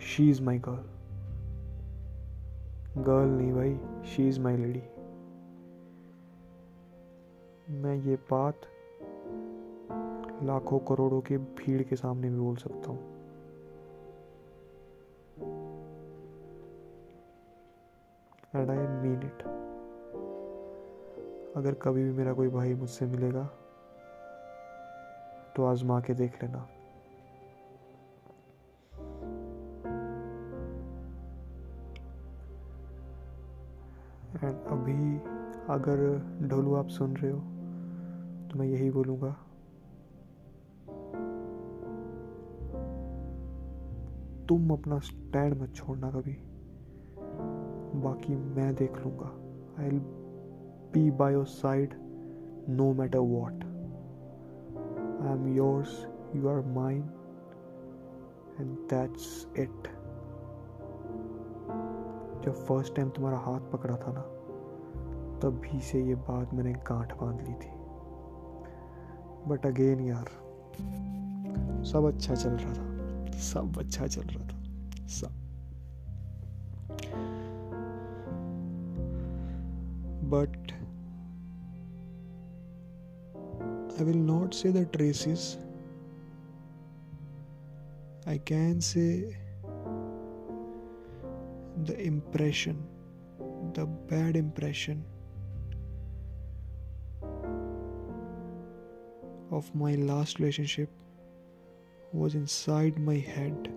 she 0.00 0.30
is 0.30 0.42
my 0.42 0.58
girl 0.58 0.84
girl 3.02 3.28
नहीं 3.28 3.52
भाई 3.52 3.78
शी 4.04 4.28
इज़ 4.28 4.40
माई 4.40 4.56
लेडी 4.56 4.82
मैं 7.74 7.94
ये 7.94 8.16
बात 8.16 8.60
लाखों 10.44 10.78
करोड़ों 10.78 11.20
की 11.20 11.36
भीड़ 11.36 11.82
के 11.82 11.96
सामने 11.96 12.30
भी 12.30 12.38
बोल 12.38 12.56
सकता 12.56 12.90
हूँ। 12.90 12.98
एंड 18.54 18.70
आई 18.70 18.76
मीन 18.76 19.22
इट 19.24 19.42
अगर 21.56 21.74
कभी 21.74 22.04
भी 22.04 22.10
मेरा 22.10 22.32
कोई 22.32 22.48
भाई 22.48 22.74
मुझसे 22.74 23.06
मिलेगा 23.06 23.44
तो 25.56 25.64
आजमा 25.64 26.00
के 26.00 26.14
देख 26.14 26.42
लेना। 26.42 26.68
एंड 34.44 34.56
अभी 34.66 35.16
अगर 35.72 35.98
ढोलू 36.48 36.74
आप 36.74 36.88
सुन 36.88 37.16
रहे 37.16 37.32
हो 37.32 37.38
तो 38.48 38.58
मैं 38.58 38.66
यही 38.66 38.90
बोलूँगा 38.90 39.43
तुम 44.48 44.70
अपना 44.70 44.98
स्टैंड 44.98 45.60
मत 45.62 45.74
छोड़ना 45.74 46.10
कभी। 46.10 46.36
बाकी 48.02 48.36
मैं 48.36 48.74
देख 48.74 48.96
लूँगा। 48.96 49.30
I 49.78 49.88
will 49.88 49.98
be 50.94 51.10
by 51.10 51.32
your 51.32 51.46
side 51.46 51.94
no 52.68 52.92
matter 52.92 53.18
what 53.18 53.64
I 55.22 55.32
am 55.32 55.46
yours 55.56 56.06
you 56.36 56.48
are 56.48 56.60
mine 56.66 57.02
and 58.60 58.76
that's 58.90 59.46
it 59.58 59.88
जब 62.44 62.54
फ़र्स्ट 62.68 62.94
टाइम 62.96 63.10
तुम्हारा 63.10 63.38
हाथ 63.38 63.60
पकड़ा 63.72 63.96
था 63.96 64.12
ना, 64.12 64.22
तभी 65.40 65.80
से 65.80 66.02
ये 66.02 66.14
बात 66.14 66.54
मैंने 66.54 66.72
गांठ 66.88 67.12
बाँध 67.20 67.40
ली 67.40 67.54
थी। 67.54 67.72
बट 69.48 69.66
अगेन 69.66 70.00
यार, 70.00 70.28
सब 71.84 72.04
अच्छा 72.04 72.34
चल 72.34 72.50
रहा 72.50 72.74
था। 72.74 72.83
सब 73.38 73.78
अच्छा 73.78 74.06
चल 74.06 74.22
रहा 74.22 74.48
था, 74.48 74.64
सब। 75.06 75.44
But 80.24 80.72
I 84.00 84.04
will 84.04 84.16
not 84.16 84.54
say 84.54 84.72
the 84.72 84.76
traces 84.76 85.56
I 88.28 88.38
can 88.38 88.80
say 88.80 89.32
the 91.78 91.96
impression 92.00 92.72
the 93.76 94.06
bad 94.12 94.36
impression 94.36 95.04
of 99.56 99.78
my 99.78 99.96
last 99.96 100.40
relationship 100.40 100.88
was 102.14 102.34
inside 102.36 102.98
my 102.98 103.16
head. 103.16 103.70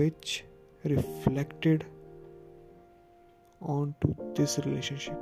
Which 0.00 0.44
reflected 0.84 1.84
onto 3.60 4.14
this 4.34 4.58
relationship. 4.58 5.18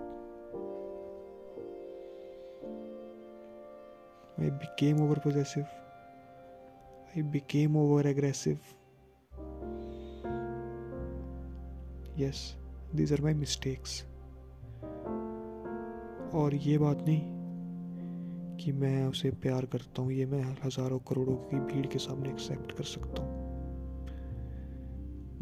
I 4.38 4.50
became 4.50 5.00
over 5.00 5.16
possessive. 5.16 5.66
I 7.16 7.22
became 7.22 7.76
over 7.76 8.06
aggressive. 8.06 8.58
Yes, 12.16 12.56
these 12.92 13.12
are 13.12 13.22
my 13.22 13.34
mistakes. 13.46 14.04
और 16.34 16.54
ये 16.54 16.78
बात 16.78 17.02
नहीं 17.02 17.38
कि 18.61 18.73
मैं 18.73 19.07
उसे 19.07 19.31
प्यार 19.31 19.64
करता 19.64 20.03
हूँ, 20.03 20.12
ये 20.12 20.27
मैं 20.27 20.57
हज़ारों 20.64 20.99
करोड़ों 20.99 21.35
की 21.35 21.59
भीड़ 21.61 21.87
के 21.87 21.99
सामने 21.99 22.31
एक्सेप्ट 22.31 22.73
कर 22.73 22.85
सकता 22.85 23.23
हूँ। 23.23 23.47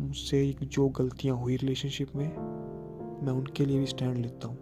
मुझसे 0.00 0.56
जो 0.62 0.88
गलतियाँ 0.88 1.36
हुई 1.36 1.56
रिलेशनशिप 1.56 2.16
में, 2.16 2.28
मैं 3.22 3.32
उनके 3.32 3.64
लिए 3.64 3.78
भी 3.78 3.86
स्टैंड 3.86 4.16
लेता 4.16 4.48
हूँ। 4.48 4.56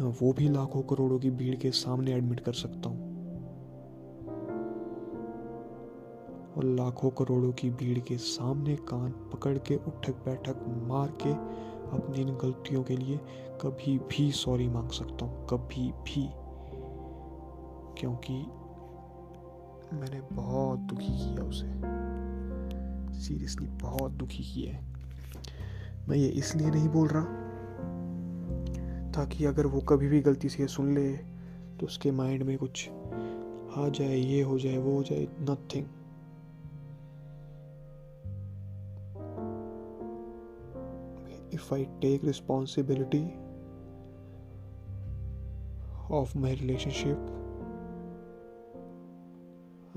मैं 0.00 0.12
वो 0.20 0.32
भी 0.32 0.48
लाखों 0.48 0.82
करोड़ों 0.82 1.18
की 1.18 1.30
भीड़ 1.30 1.56
के 1.56 1.70
सामने 1.70 2.12
एडमिट 2.12 2.40
कर 2.40 2.52
सकता 2.52 2.88
हूँ। 2.88 3.10
और 6.56 6.64
लाखों 6.64 7.10
करोड़ों 7.10 7.52
की 7.52 7.70
भीड़ 7.70 7.98
के 7.98 8.16
सामने 8.16 8.76
कान 8.76 9.10
पकड़ 9.10 9.58
के, 9.58 9.76
उठक 9.76 10.24
बैठक 10.24 10.64
मार 10.88 11.08
के, 11.08 11.32
अपनी 11.96 12.20
इन 12.20 12.28
गलतियों 12.28 12.82
के 12.82 12.96
लिए 12.96 13.16
कभी 13.60 13.98
भी 13.98 14.32
सॉरी 14.32 14.68
मांग 14.68 14.88
सकता 14.88 15.24
हूँ, 15.24 15.46
कभी 15.46 15.92
भी। 15.92 16.39
क्योंकि 18.00 18.32
मैंने 19.96 20.20
बहुत 20.32 20.78
दुखी 20.78 21.06
किया 21.06 21.44
उसे। 21.44 21.66
सीरियसली 23.20 23.66
बहुत 23.66 24.12
दुखी 24.12 24.42
किया 24.42 24.74
है। 24.74 24.84
मैं 26.08 26.16
ये 26.16 26.28
इसलिए 26.28 26.70
नहीं 26.70 26.88
बोल 26.88 27.08
रहा 27.12 27.24
ताकि 29.10 29.44
अगर 29.44 29.66
वो 29.66 29.80
कभी 29.80 30.08
भी 30.08 30.20
गलती 30.20 30.48
से 30.48 30.66
सुन 30.66 30.94
ले 30.94 31.12
तो 31.80 31.86
उसके 31.86 32.10
माइंड 32.10 32.42
में 32.42 32.58
कुछ 32.58 32.90
आ 33.76 33.88
जाए 33.88 34.16
ये 34.16 34.42
हो 34.42 34.58
जाए 34.58 34.78
वो 34.78 34.96
हो 34.96 35.02
जाए 35.02 35.28
nothing 35.40 35.86
if 41.52 41.72
I 41.72 41.88
take 42.00 42.22
responsibility 42.22 43.24
of 46.10 46.34
my 46.36 46.52
relationship, 46.54 47.39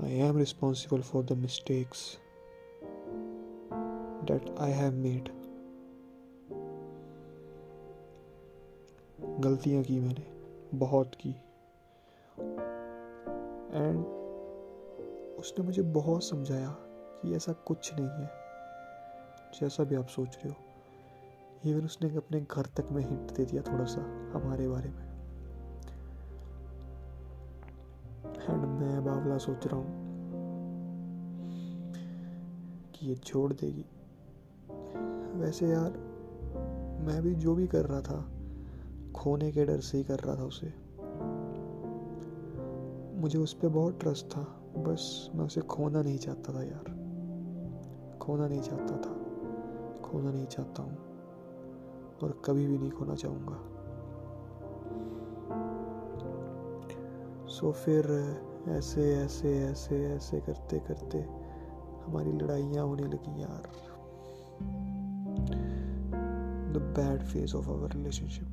I 0.04 0.06
am 0.06 0.36
responsible 0.36 1.02
for 1.02 1.22
the 1.22 1.36
mistakes 1.36 2.00
that 4.28 4.50
I 4.58 4.68
have 4.80 4.94
made. 4.94 5.30
गलतियाँ 9.40 9.82
की 9.82 10.00
मैंने, 10.00 10.26
बहुत 10.78 11.14
की। 11.14 11.30
एंड 13.78 14.06
उसने 15.38 15.64
मुझे 15.64 15.82
बहुत 15.82 16.24
समझाया 16.24 16.76
कि 17.22 17.34
ऐसा 17.34 17.52
कुछ 17.52 17.94
नहीं 17.94 18.08
है, 18.08 18.30
जैसा 19.60 19.84
भी 19.84 19.94
आप 19.94 20.06
सोच 20.06 20.36
रहे 20.36 20.48
हो। 20.48 20.56
इवन 21.70 21.84
उसने 21.84 22.16
अपने 22.16 22.40
घर 22.40 22.62
तक 22.62 22.88
में 22.92 23.02
हिंट 23.02 23.30
दे 23.30 23.44
दिया 23.44 23.62
थोड़ा 23.62 23.84
सा, 23.84 24.00
हमारे 24.34 24.68
बारे 24.68 24.90
में। 24.90 25.13
मैं 28.84 29.04
बावला 29.04 29.38
सोच 29.38 29.66
रहा 29.66 29.76
हूँ 29.76 30.02
कि 32.94 33.06
ये 33.06 33.14
छोड़ 33.14 33.52
देगी। 33.52 33.84
वैसे 35.40 35.68
यार, 35.68 35.90
मैं 37.00 37.22
भी 37.22 37.34
जो 37.34 37.54
भी 37.54 37.66
कर 37.66 37.84
रहा 37.84 38.00
था, 38.00 38.30
खोने 39.14 39.52
के 39.52 39.64
डर 39.64 39.80
से 39.80 39.98
ही 39.98 40.04
कर 40.04 40.18
रहा 40.18 40.36
था 40.36 40.44
उसे। 40.44 40.72
मुझे 43.20 43.38
उस 43.38 43.54
पर 43.54 43.68
बहुत 43.68 44.00
ट्रस्ट 44.00 44.26
था, 44.26 44.42
बस 44.78 45.30
मैं 45.34 45.44
उसे 45.44 45.60
खोना 45.60 46.02
नहीं 46.02 46.18
चाहता 46.18 46.54
था 46.54 46.62
यार। 46.62 46.92
खोना 48.18 48.48
नहीं 48.48 48.60
चाहता 48.60 48.96
था, 48.96 49.14
खोना 50.00 50.32
नहीं 50.32 50.46
चाहता 50.46 50.82
हूँ, 50.82 50.96
और 52.22 52.42
कभी 52.44 52.66
भी 52.66 52.78
नहीं 52.78 52.90
खोना 52.90 53.14
चाहूँगा। 53.14 53.60
सो 57.48 57.72
फिर 57.72 58.04
ऐसे 58.68 59.02
ऐसे 59.14 59.50
ऐसे 59.64 59.96
ऐसे 60.06 60.40
करते 60.40 60.78
करते 60.78 61.18
हमारी 62.04 62.32
लड़ाइयाँ 62.32 62.84
होने 62.84 63.02
लगी 63.02 63.42
यार। 63.42 63.62
The 66.72 66.76
bad 66.98 67.22
phase 67.22 67.54
of 67.56 67.68
our 67.68 67.92
relationship 67.92 68.48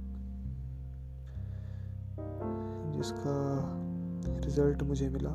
जिसका 2.95 3.35
रिज़ल्ट 4.45 4.83
मुझे 4.83 5.09
मिला 5.09 5.31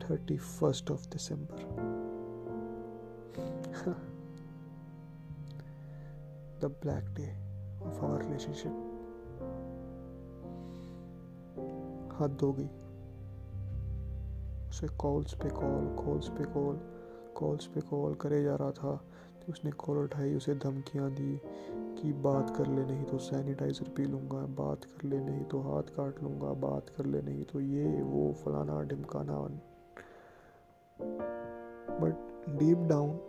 thirty 0.00 0.36
first 0.36 0.90
of 0.90 1.08
December 1.08 1.64
the 6.60 6.64
black 6.82 7.04
day 7.14 7.26
of 7.88 8.04
our 8.04 8.22
relationship 8.22 8.86
हद 12.20 12.38
हो 12.42 12.52
गई। 12.52 12.68
उसे 14.82 14.96
कॉल्स 14.96 15.34
पे 15.34 15.48
कॉल 15.48 16.04
कॉल्स 16.04 16.28
पे 16.28 16.44
कॉल 16.44 16.80
कॉल्स 17.34 17.66
पे 17.66 17.80
कॉल 17.80 18.14
करे 18.14 18.42
जा 18.42 18.56
रहा 18.56 18.70
था। 18.70 19.04
कि 19.46 19.52
उसने 19.52 19.70
कॉल 19.70 19.98
उठाई, 19.98 20.34
उसे 20.34 20.54
धमकियाँ 20.54 21.10
दी 21.10 21.40
कि 21.70 22.12
बात 22.12 22.56
कर 22.56 22.66
ले, 22.66 22.84
नहीं 22.84 23.04
तो 23.04 23.18
सैनिटाइज़र 23.18 23.88
पी 23.88 24.04
लूँगा, 24.04 24.64
बात 24.64 24.84
कर 24.84 25.08
ले, 25.08 25.20
नहीं 25.20 25.44
तो 25.44 25.60
हाथ 25.60 25.82
काट 25.82 26.22
लूँगा, 26.22 26.52
बात 26.52 26.88
कर 26.88 27.06
ले, 27.06 27.22
नहीं 27.22 27.44
तो 27.44 27.60
ये, 27.60 28.02
वो, 28.02 28.32
फलाना 28.32 28.82
ढिमकाना 28.82 29.38
बट 32.00 32.44
डीप 32.58 32.78
डाउन 32.78 33.20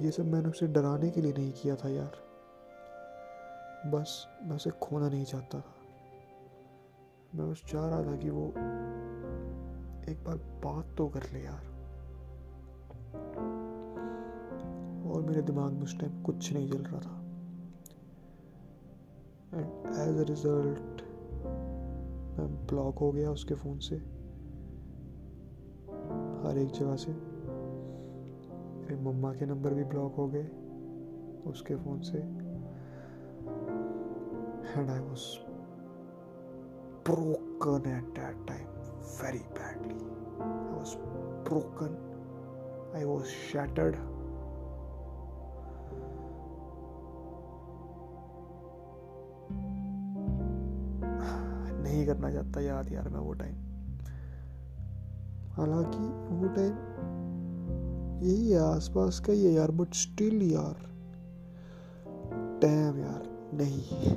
ये 0.00 0.10
सब 0.10 0.26
मैंने 0.26 0.48
उसे 0.48 0.66
डराने 0.66 1.10
के 1.10 1.20
लिए 1.20 1.32
नहीं 1.32 1.52
किया 1.52 1.76
था 1.76 1.88
यार। 1.88 2.12
बस 3.90 4.28
मैं 4.42 4.56
उसे 4.56 4.70
खोना 4.70 5.08
नहीं 5.08 5.24
चाहता 5.24 5.60
था। 5.60 5.74
मैं 7.34 7.50
बस 7.50 7.62
चाह 7.68 7.88
रहा 7.88 8.02
था 8.04 8.16
कि 8.16 8.30
वो 8.30 8.52
एक 10.08 10.24
बार 10.24 10.36
बात 10.36 10.94
तो 10.98 11.08
कर 11.08 11.22
ले 11.22 11.40
यार। 11.40 11.64
और 15.10 15.22
मेरे 15.22 15.42
दिमाग 15.42 15.72
में 15.72 15.82
उस 15.82 16.00
टाइम 16.00 16.22
कुछ 16.22 16.52
नहीं 16.52 16.70
चल 16.70 16.82
रहा 16.82 17.00
था। 17.00 17.18
एंड 19.58 19.86
एज 19.86 20.18
अ 20.18 20.22
रिज़ल्ट 20.22 21.02
मैं 22.38 22.66
ब्लॉक 22.66 22.98
हो 22.98 23.12
गया 23.12 23.30
उसके 23.30 23.54
फ़ोन 23.54 23.78
से। 23.78 23.96
हर 26.48 26.58
एक 26.58 26.68
जगह 26.68 26.96
से। 26.96 27.12
मेरे 28.80 28.96
मम्मा 28.96 29.32
के 29.34 29.46
नंबर 29.46 29.74
भी 29.74 29.84
ब्लॉक 29.84 30.14
हो 30.14 30.28
गए 30.28 30.48
उसके 31.50 31.76
फ़ोन 31.76 32.00
से। 32.00 32.18
And 34.80 34.90
I 34.90 34.98
was 34.98 35.48
broken 37.08 37.86
at 37.86 38.08
that 38.14 38.38
time 38.48 38.77
very 39.16 39.42
badly. 39.54 39.96
I 40.40 40.78
was 40.78 40.96
broken. 41.44 41.96
I 42.94 43.04
was 43.04 43.30
shattered. 43.30 43.96
नहीं 51.82 52.06
करना 52.06 52.30
चाहता 52.32 52.60
याद 52.60 52.92
यार 52.92 53.08
मैं 53.08 53.20
वो 53.20 53.32
टाइम 53.32 53.54
हालाँकि 55.56 56.04
वो 56.40 56.48
टाइम 56.54 56.74
यही 58.24 58.50
है, 58.50 58.58
आसपास 58.58 59.20
का 59.20 59.32
ही 59.32 59.44
है 59.44 59.52
यार 59.52 59.70
बट 59.70 59.94
स्टिल 59.94 60.42
यार 60.52 60.86
टैम 62.62 62.98
यार, 62.98 63.22
नहीं 63.54 64.16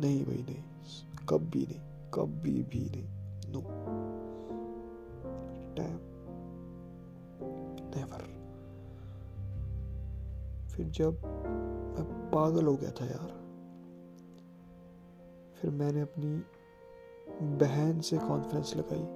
नहीं 0.00 0.24
भाई, 0.24 0.44
नहीं 0.48 0.62
कभी 1.28 1.66
नहीं, 1.66 1.80
कभी 2.14 2.62
भी 2.62 2.84
नहीं 2.94 3.17
टैम 5.78 5.98
नेवर 7.94 8.26
फिर 10.68 10.86
जब 10.86 11.22
मैं 11.94 12.04
पागल 12.30 12.66
हो 12.66 12.74
गया 12.76 12.90
था 12.90 13.04
यार, 13.04 13.30
फिर 15.56 15.70
मैंने 15.70 16.00
अपनी 16.00 16.42
बहन 17.58 18.00
से 18.00 18.18
कॉन्फ्रेंस 18.18 18.74
लगाई। 18.76 19.06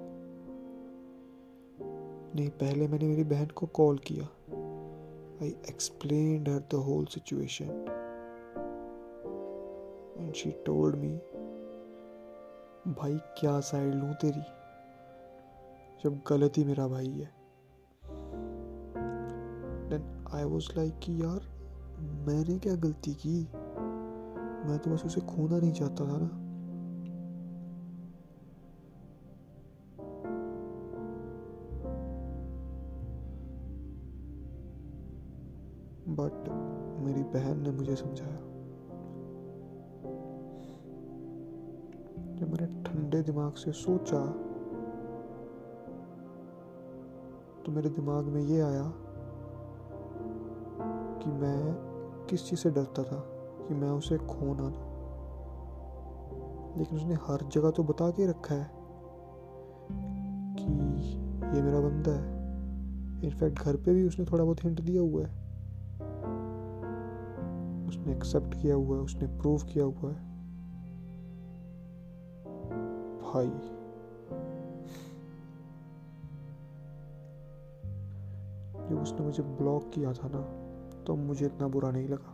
नहीं, 2.37 2.49
पहले 2.51 2.89
मैंने 2.89 3.07
मेरी 3.07 3.25
बहन 3.25 3.47
को 3.47 3.67
कॉल 3.67 3.99
किया। 3.99 4.25
I 5.43 5.49
explain 5.69 6.47
her 6.47 6.59
the 6.71 6.75
whole 6.75 7.05
situation 7.05 7.71
and 10.19 10.33
she 10.35 10.51
told 10.67 10.97
me 10.97 11.13
भाई, 12.93 13.17
क्या 13.41 13.61
साइड 13.61 13.95
लूँ 13.95 14.13
तेरी? 14.15 14.43
जब 16.05 16.21
गलती 16.29 16.65
मेरा 16.65 16.89
भाई 16.89 17.07
है। 17.07 17.35
देन 19.89 20.25
आई 20.35 20.45
वॉज़ 20.45 20.69
लाइक 20.77 20.99
कि 20.99 21.23
यार, 21.23 21.41
मैंने 22.01 22.59
क्या 22.59 22.75
गलती 22.75 23.15
की? 23.15 23.49
मैं 24.69 24.79
तो 24.79 24.91
बस 24.91 25.05
उसे 25.05 25.21
खोना 25.21 25.59
नहीं 25.59 25.73
चाहता 25.73 26.05
था 26.05 26.17
ना। 26.17 26.27
बट 36.15 36.49
मेरी 37.05 37.23
बहन 37.23 37.63
ने 37.63 37.71
मुझे 37.71 37.97
समझाया। 37.97 38.37
जब 42.37 42.51
मैंने 42.51 42.83
ठंडे 42.83 43.23
दिमाग 43.23 43.53
से 43.53 43.73
सोचा 43.73 44.52
तो 47.67 47.73
मेरे 47.73 47.89
दिमाग 47.91 48.25
में 48.25 48.43
ये 48.43 48.61
आया 48.61 48.93
कि 51.19 51.31
मैं 51.31 51.75
किस 52.31 52.51
चीज़ 52.51 52.61
से 52.61 52.71
डरता 52.71 53.03
था 53.03 53.21
कि 53.69 53.75
मैं 53.75 53.91
उसे 53.91 54.19
खो 54.19 54.55
ना 54.55 54.69
दूँ। 54.69 54.93
लेकिन 56.79 56.99
उसने 56.99 57.15
हर 57.15 57.49
जगह 57.49 57.71
तो 57.71 57.83
बता 57.83 58.11
के 58.11 58.27
रखा 58.27 58.55
है 58.55 58.71
कि 60.55 60.73
ये 61.57 61.63
मेरा 61.63 61.81
बंदा 61.81 62.13
है। 62.13 62.43
इनफैक्ट 63.25 63.59
घर 63.59 63.77
पे 63.77 63.95
भी 63.95 64.07
उसने 64.07 64.25
थोड़ा 64.25 64.45
बहुत 64.45 64.65
हिंट 64.65 64.81
दिया 64.81 65.03
हुआ 65.03 65.23
है। 65.23 65.29
उसने 67.89 68.13
एक्सेप्ट 68.13 68.55
किया 68.63 68.75
हुआ 68.75 68.97
है, 68.97 69.03
उसने 69.03 69.27
प्रूव 69.27 69.59
किया 69.59 69.85
हुआ 69.85 70.11
है। 70.11 70.33
भाई। 73.19 73.79
उसने 79.13 79.27
मुझे 79.27 79.43
ब्लॉक 79.43 79.91
किया 79.95 80.13
था 80.13 80.29
ना 80.29 80.41
तो 81.05 81.17
मुझे 81.17 81.47
इतना 81.47 81.69
बुरा 81.69 81.91
नहीं 81.91 82.09
लगा। 82.09 82.33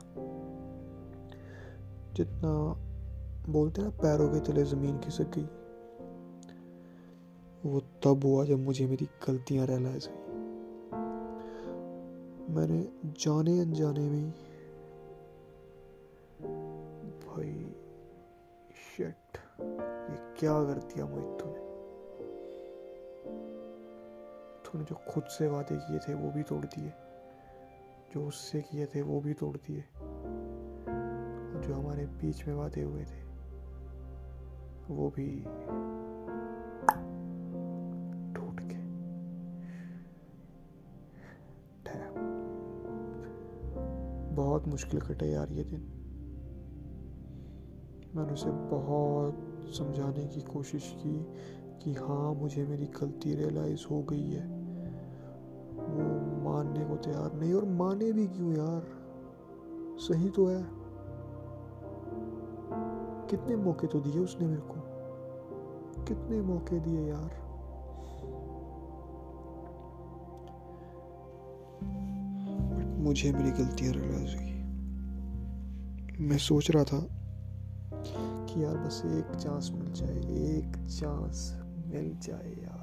जितना 2.15 2.53
बोलते 3.53 3.83
ना, 3.83 3.89
पैरों 3.89 4.29
के 4.29 4.41
तले 4.41 4.65
ज़मीन 4.65 4.99
खिसक 4.99 5.31
गई। 5.39 5.49
वो 7.71 7.81
तब 7.81 8.21
हुआ 8.25 8.45
जब 8.45 8.59
मुझे 8.59 8.87
मेरी 8.87 9.09
गलतियाँ 9.29 9.67
रियलाइज़ 9.67 10.09
हुई। 10.09 10.19
मैंने 12.55 12.81
जाने 13.05 13.61
अनजाने 13.61 14.01
में 14.01 14.31
भाई 17.27 17.75
शिट 18.97 19.39
ये 20.11 20.17
क्या 20.41 20.65
कर 20.65 20.79
दिया 20.79 21.07
मोहित 21.07 21.41
तूने? 21.41 21.58
तूने 24.69 24.85
जो 24.85 24.95
खुद 25.09 25.25
से 25.25 25.49
वादे 25.49 25.77
किए 25.77 25.99
थे, 25.99 26.15
वो 26.15 26.31
भी 26.31 26.43
तोड़ 26.43 26.67
दिए। 26.67 26.93
जो 28.15 28.27
उससे 28.27 28.61
किए 28.61 28.87
थे, 28.87 29.03
वो 29.03 29.21
भी 29.21 29.35
तोड़ 29.35 29.57
दिए। 29.57 29.85
जो 31.59 31.75
हमारे 31.75 32.07
बीच 32.07 32.49
में 32.49 32.55
वादे 32.55 32.83
हुए 32.83 33.05
थे, 33.05 33.29
वो 34.95 35.11
भी 35.11 35.41
टूट 38.35 38.61
के 38.61 38.89
बहुत 44.35 44.69
मुश्किल 44.69 45.01
कटे 45.01 45.27
यार 45.27 45.53
ये 45.53 45.65
दिन। 45.65 45.81
मैंने 48.15 48.33
उसे 48.33 48.51
बहुत 48.51 49.39
समझाने 49.75 50.27
की 50.27 50.41
कोशिश 50.41 50.95
की 50.99 51.27
कि 51.83 51.95
हाँ 51.95 52.35
मुझे 52.35 52.67
मेरी 52.67 52.87
गलती 52.87 53.35
रियलाइज़ 53.35 53.87
हो 53.91 54.03
गई 54.03 54.31
है। 54.31 54.58
मानने 56.49 56.85
को 56.85 56.97
तैयार 56.97 57.33
नहीं, 57.33 57.55
और 57.55 57.65
माने 57.65 58.13
भी 58.13 58.27
क्यों 58.27 58.53
यार? 58.53 58.83
सही 59.99 60.29
तो 60.29 60.47
है। 60.47 60.79
कितने 63.31 63.57
मौके 63.57 63.87
तो 63.87 64.01
दिए 64.01 64.19
उसने 64.19 64.47
मेरे 64.47 64.61
को। 64.61 64.75
कितने 66.05 66.41
मौके 66.41 66.81
दिए 66.81 67.01
यार। 67.09 67.49
बट 72.75 72.99
मुझे 72.99 73.33
मेरी 73.33 73.51
गलतियाँ 73.51 73.93
रियलाइज़ 73.93 74.37
हुई 74.37 74.49
मैं 76.29 76.39
सोच 76.39 76.71
रहा 76.71 76.85
था 76.85 77.09
कि 78.47 78.65
यार 78.65 78.77
बस 78.77 79.03
एक 79.07 79.37
चांस 79.37 79.71
मिल 79.75 79.93
जाए, 79.93 80.19
एक 80.19 80.87
चांस 81.01 81.61
मिल 81.63 82.19
जाए 82.19 82.51
यार। 82.63 82.78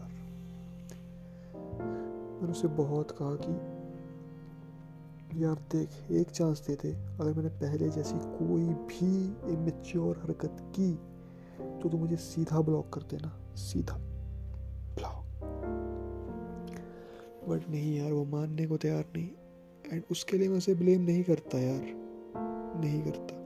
मैंने 2.35 2.51
उसे 2.51 2.67
बहुत 2.67 3.11
कहा 3.11 3.35
कि, 3.35 3.75
यार 5.43 5.55
देख, 5.55 6.11
एक 6.11 6.29
चांस 6.29 6.67
दे 6.67 6.75
दे। 6.75 6.91
अगर 6.93 7.33
मैंने 7.33 7.49
पहले 7.49 7.89
जैसी 7.89 8.15
कोई 8.17 8.65
भी 8.65 9.25
इमेच्योर 9.53 10.17
हरकत 10.17 10.57
की 10.61 10.99
तो 11.81 11.89
तू 11.89 11.97
मुझे 11.97 12.15
सीधा 12.15 12.61
ब्लॉक 12.61 12.93
कर 12.93 13.01
देना। 13.01 13.55
सीधा 13.55 13.97
ब्लॉक 14.95 15.25
बट 17.49 17.69
नहीं 17.69 17.97
यार, 17.97 18.11
वो 18.11 18.25
मानने 18.25 18.67
को 18.67 18.77
तैयार 18.77 19.05
नहीं। 19.15 19.29
एंड 19.93 20.03
उसके 20.11 20.37
लिए 20.37 20.49
मैं 20.49 20.57
उसे 20.57 20.75
ब्लेम 20.75 21.01
नहीं 21.01 21.23
करता 21.23 21.59
यार। 21.59 21.81
नहीं 22.81 23.01
करता। 23.01 23.45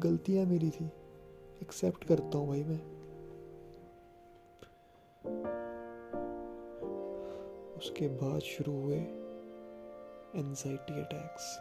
गलतियाँ 0.00 0.46
मेरी 0.46 0.70
थी। 0.70 0.84
एक्सेप्ट 1.62 2.04
करता 2.04 2.38
हूँ 2.38 2.48
भाई 2.48 2.64
मैं। 2.64 2.97
उसके 7.78 8.08
बाद 8.08 8.40
शुरू 8.40 8.72
हुए 8.82 8.96
anxiety 10.36 11.00
attacks 11.00 11.58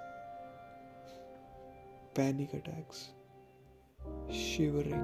panic 2.16 2.56
attacks 2.56 2.98
shivering 4.34 5.02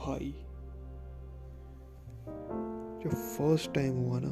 भाई 0.00 0.34
जो 3.02 3.10
फ़र्स्ट 3.10 3.74
टाइम 3.74 3.96
हुआ 3.96 4.20
ना, 4.22 4.28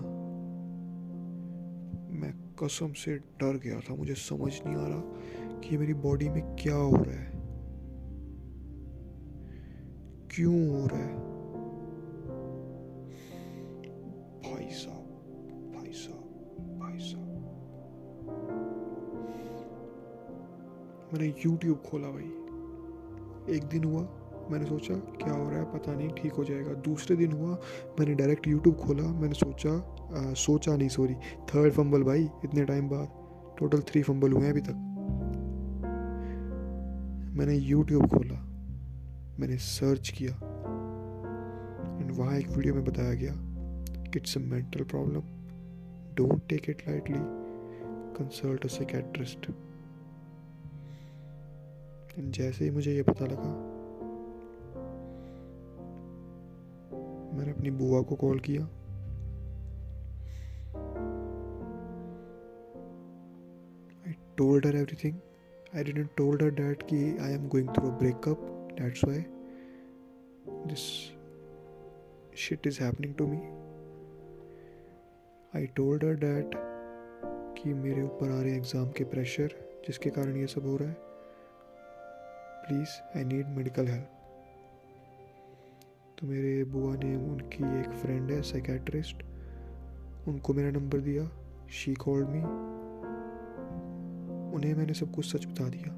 मैं 2.20 2.54
कसम 2.54 2.92
से 2.92 3.16
डर 3.16 3.58
गया 3.58 3.80
था, 3.80 3.94
मुझे 3.94 4.14
समझ 4.14 4.60
नहीं 4.66 4.76
आ 4.76 4.88
रहा 4.88 5.60
कि 5.60 5.76
मेरी 5.76 5.94
बॉडी 5.94 6.28
में 6.28 6.56
क्या 6.56 6.74
हो 6.74 6.96
रहा 6.96 7.16
है। 7.16 7.32
क्यों 10.34 10.80
हो 10.80 10.86
रहा 10.86 10.98
है? 10.98 11.31
मैंने 21.12 21.26
यूट्यूब 21.46 21.82
खोला 21.86 22.08
भाई। 22.08 23.54
एक 23.56 23.64
दिन 23.64 23.84
हुआ 23.84 24.02
मैंने 24.50 24.66
सोचा 24.66 24.94
क्या 24.94 25.32
हो 25.32 25.48
रहा 25.50 25.58
है 25.58 25.64
पता 25.72 25.94
नहीं 25.94 26.08
ठीक 26.08 26.32
हो 26.32 26.44
जाएगा। 26.44 26.74
दूसरे 26.82 27.16
दिन 27.16 27.32
हुआ 27.32 27.58
मैंने 27.98 28.14
डायरेक्ट 28.14 28.48
यूट्यूब 28.48 28.76
खोला 28.76 29.02
मैंने 29.02 29.34
सोचा 29.34 29.72
आ, 29.72 30.32
सोचा 30.34 30.76
नहीं 30.76 30.88
सॉरी 30.88 31.14
थर्ड 31.50 31.72
फंबल 31.72 32.02
भाई 32.02 32.28
इतने 32.44 32.64
टाइम 32.64 32.88
बाद। 32.88 33.08
टोटल 33.58 33.80
थ्री 33.80 34.02
फंबल 34.02 34.32
हुए 34.32 34.42
हैं 34.42 34.50
अभी 34.50 34.60
तक। 34.60 34.88
मैंने 37.38 37.54
यूट्यूब 37.54 38.06
खोला 38.08 38.40
मैंने 39.40 39.56
सर्च 39.56 40.08
किया 40.08 40.32
एंड 42.00 42.10
वहाँ 42.12 42.38
एक 42.38 42.48
वीडियो 42.48 42.74
में 42.74 42.84
बताया 42.84 43.14
गया 43.14 43.32
कि 44.02 44.18
it's 44.18 44.36
a 44.36 44.40
mental 44.40 44.84
problem 44.84 45.20
don't 46.14 46.42
take 46.48 46.70
it 46.70 46.82
lightly 46.88 47.18
consult 48.18 48.64
a 48.64 48.68
psychiatrist 48.68 49.50
जैसे 52.18 52.64
ही 52.64 52.70
मुझे 52.70 52.92
ये 52.92 53.02
पता 53.02 53.24
लगा, 53.24 53.50
मैंने 57.36 57.52
अपनी 57.52 57.70
बुआ 57.70 58.00
को 58.02 58.16
कॉल 58.16 58.38
किया। 58.38 58.62
I 64.06 64.14
told 64.36 64.66
her 64.66 64.76
everything 64.76 65.14
I 65.76 65.84
didn't 65.84 66.08
told 66.16 66.42
her 66.42 66.50
that 66.50 66.82
कि 66.82 66.98
I 67.18 67.32
am 67.32 67.48
going 67.48 67.68
through 67.68 67.88
a 67.88 67.98
breakup 67.98 68.40
that's 68.80 69.04
why 69.04 69.24
this 70.66 70.84
shit 72.38 72.66
is 72.66 72.82
happening 72.82 73.14
to 73.14 73.26
me 73.26 73.38
I 75.56 75.66
told 75.76 76.04
her 76.04 76.14
that 76.16 76.50
कि 77.58 77.72
मेरे 77.74 78.02
ऊपर 78.02 78.30
आ 78.30 78.40
रहे 78.42 78.56
एग्ज़ाम 78.56 78.90
के 78.90 79.04
प्रेशर 79.04 79.54
जिसके 79.86 80.10
कारण 80.10 80.36
ये 80.36 80.46
सब 80.46 80.66
हो 80.66 80.76
रहा 80.76 80.88
है। 80.88 81.11
Please 82.62 83.18
I 83.18 83.24
need 83.24 83.46
medical 83.48 83.86
help 83.88 84.08
तो 86.18 86.26
मेरे 86.26 86.64
बुआ 86.64 86.94
ने 86.96 87.14
उनकी 87.16 87.64
एक 87.80 87.88
फ्रेंड 87.92 88.30
है 88.30 88.42
साइकेट्रिस्ट 88.42 89.22
उनको 90.28 90.54
मेरा 90.54 90.70
नंबर 90.70 90.98
दिया 90.98 91.24
शी 91.70 91.94
कॉल्ड 91.94 92.28
मी 92.28 92.42
उन्हें 94.56 94.74
मैंने 94.74 94.94
सब 94.94 95.10
कुछ 95.14 95.26
सच 95.26 95.46
बता 95.46 95.68
दिया। 95.68 95.92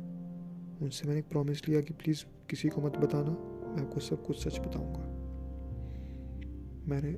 उनसे 0.83 1.09
मैंने 1.09 1.23
प्रॉमिस 1.23 1.69
लिया 1.69 1.81
कि 1.81 1.95
प्लीज़ 1.95 2.25
किसी 2.51 2.69
को 2.69 2.81
मत 2.81 2.97
बताना, 2.97 3.31
मैं 3.71 3.83
आपको 3.83 4.01
सब 4.01 4.25
कुछ 4.25 4.45
सच 4.45 4.59
बताऊँगा। 4.59 5.03
मैंने 6.89 7.13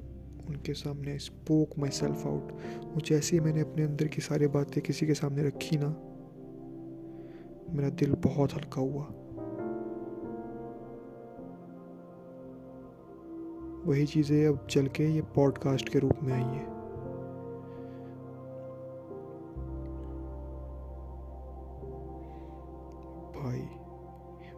उनके 0.48 0.72
सामने 0.72 1.18
स्पोक 1.18 1.78
माई 1.78 1.90
सेल्फ 1.90 2.26
आउट 2.26 2.52
वो 2.84 3.00
जैसे 3.00 3.36
ही 3.36 3.40
मैंने 3.40 3.60
अपने 3.60 3.84
अंदर 3.84 4.08
की 4.08 4.20
सारी 4.20 4.46
बातें 4.46 4.82
किसी 4.82 5.06
के 5.06 5.14
सामने 5.14 5.42
रखी 5.42 5.76
ना, 5.76 5.88
मेरा 7.76 7.88
दिल 7.90 8.14
बहुत 8.24 8.54
हल्का 8.54 8.80
हुआ। 8.80 9.04
वही 13.86 14.06
चीज़ें 14.06 14.46
अब 14.46 14.66
चल 14.70 14.86
के 14.86 15.04
ये 15.04 15.20
पॉडकास्ट 15.22 15.88
के 15.88 15.98
रूप 15.98 16.14
में 16.22 16.32
आई 16.32 16.40
है। 16.40 16.66
भाई, 23.32 23.60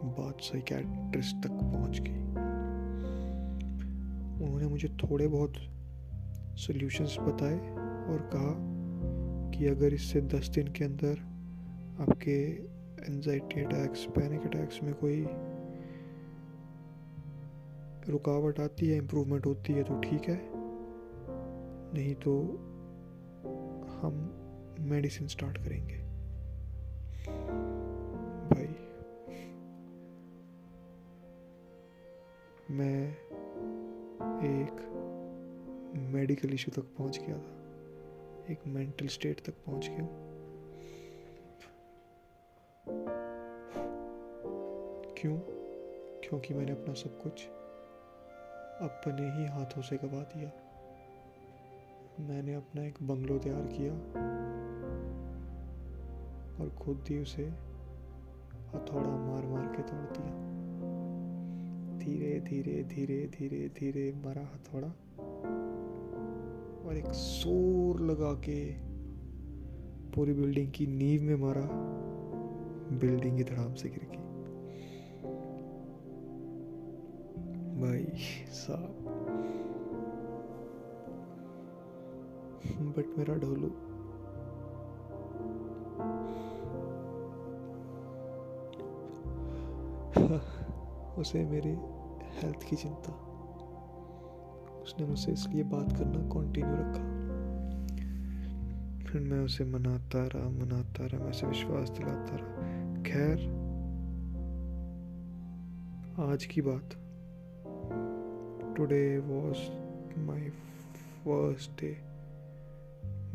बात 0.03 0.37
साइकेट्रिस्ट 0.41 1.35
तक 1.43 1.49
पहुँच 1.49 1.99
गई। 1.99 2.23
उन्होंने 4.45 4.67
मुझे 4.67 4.87
थोड़े 4.87 5.27
बहुत 5.27 5.53
सॉल्यूशंस 6.55 7.17
बताए 7.19 7.59
और 8.09 8.29
कहा 8.35 8.55
कि 9.51 9.67
अगर 9.67 9.93
इससे 9.93 10.21
दस 10.21 10.49
दिन 10.49 10.67
के 10.67 10.83
अंदर 10.83 11.13
आपके 12.01 12.41
एनजाइटी 13.13 13.63
अटैक्स 13.63 14.05
पैनिक 14.05 14.41
अटैक्स 14.41 14.83
में 14.83 14.93
कोई 14.93 15.27
रुकावट 18.09 18.59
आती 18.59 18.89
है 18.89 18.97
इम्प्रूवमेंट 18.97 19.45
होती 19.45 19.73
है 19.73 19.83
तो 19.83 19.99
ठीक 19.99 20.23
है। 20.23 20.41
नहीं 21.93 22.15
तो 22.15 22.41
हम 23.89 24.35
मेडिसिन 24.79 25.27
स्टार्ट 25.27 25.57
करेंगे। 25.57 25.97
भाई, 28.49 28.67
मैं 32.71 33.11
एक 34.43 34.85
मेडिकल 35.95 36.53
इशू 36.53 36.71
तक 36.71 36.87
पहुँच 36.97 37.19
गया 37.19 37.37
था। 37.37 37.55
एक 38.51 38.67
मेंटल 38.67 39.07
स्टेट 39.07 39.39
तक 39.39 39.53
पहुँच 39.65 39.89
गया 39.89 40.07
क्यों? 45.17 45.39
क्योंकि 46.23 46.53
मैंने 46.53 46.71
अपना 46.71 46.93
सब 46.93 47.21
कुछ 47.21 47.47
अपने 48.81 49.29
ही 49.31 49.45
हाथों 49.45 49.81
से 49.81 49.95
गवा 49.97 50.21
दिया। 50.23 50.51
मैंने 52.27 52.53
अपना 52.53 52.83
एक 52.83 52.97
बंगलो 53.01 53.37
तैयार 53.39 53.61
किया 53.61 53.93
और 56.59 56.69
खुद 56.69 57.03
ही 57.09 57.17
उसे 57.17 57.43
हथौड़ा 58.73 59.09
मार 59.09 59.45
मार 59.45 59.65
के 59.75 59.81
तोड़ 59.81 60.05
दिया। 60.17 60.31
धीरे 61.99 62.39
धीरे 62.39 62.83
धीरे 62.83 63.19
धीरे 63.27 63.69
धीरे 63.69 64.11
मरा 64.25 64.41
हथौड़ा 64.41 64.87
और 66.87 66.97
एक 66.97 67.07
ज़ोर 67.07 67.99
लगा 68.01 68.33
के 68.33 68.59
पूरी 70.11 70.33
बिल्डिंग 70.33 70.71
की 70.71 70.87
नींव 70.87 71.21
में 71.21 71.35
मारा। 71.35 71.67
बिल्डिंग 72.97 73.37
की 73.37 73.43
धड़ाम 73.43 73.73
से 73.73 73.89
गिर 73.89 74.07
गई। 74.11 74.17
भाई। 77.81 78.05
साहब। 78.69 78.95
बट 82.97 83.17
मेरा 83.17 83.35
ढोलू। 83.35 83.67
उसे 91.21 91.45
मेरी 91.45 91.77
हेल्थ 92.41 92.69
की 92.69 92.75
चिंता। 92.75 93.25
उसने 94.83 95.05
मुझसे 95.05 95.31
इसलिए 95.31 95.63
बात 95.63 95.97
करना 95.97 96.19
कंटिन्यू 96.19 96.75
रखा। 96.75 97.19
फिर 99.05 99.21
मैं 99.21 99.39
उसे 99.39 99.65
मनाता 99.65 100.27
रहा 100.27 100.49
मनाता 100.49 101.05
रहा, 101.05 101.23
मैं 101.23 101.29
उसे 101.29 101.47
विश्वास 101.47 101.89
दिलाता 101.89 102.35
रहा। 102.35 102.55
खैर, 103.03 103.59
आज 106.33 106.45
की 106.45 106.61
बात 106.61 107.08
today 108.77 109.17
was 109.17 109.63
my 110.19 110.49
first 111.23 111.71
day 111.71 111.97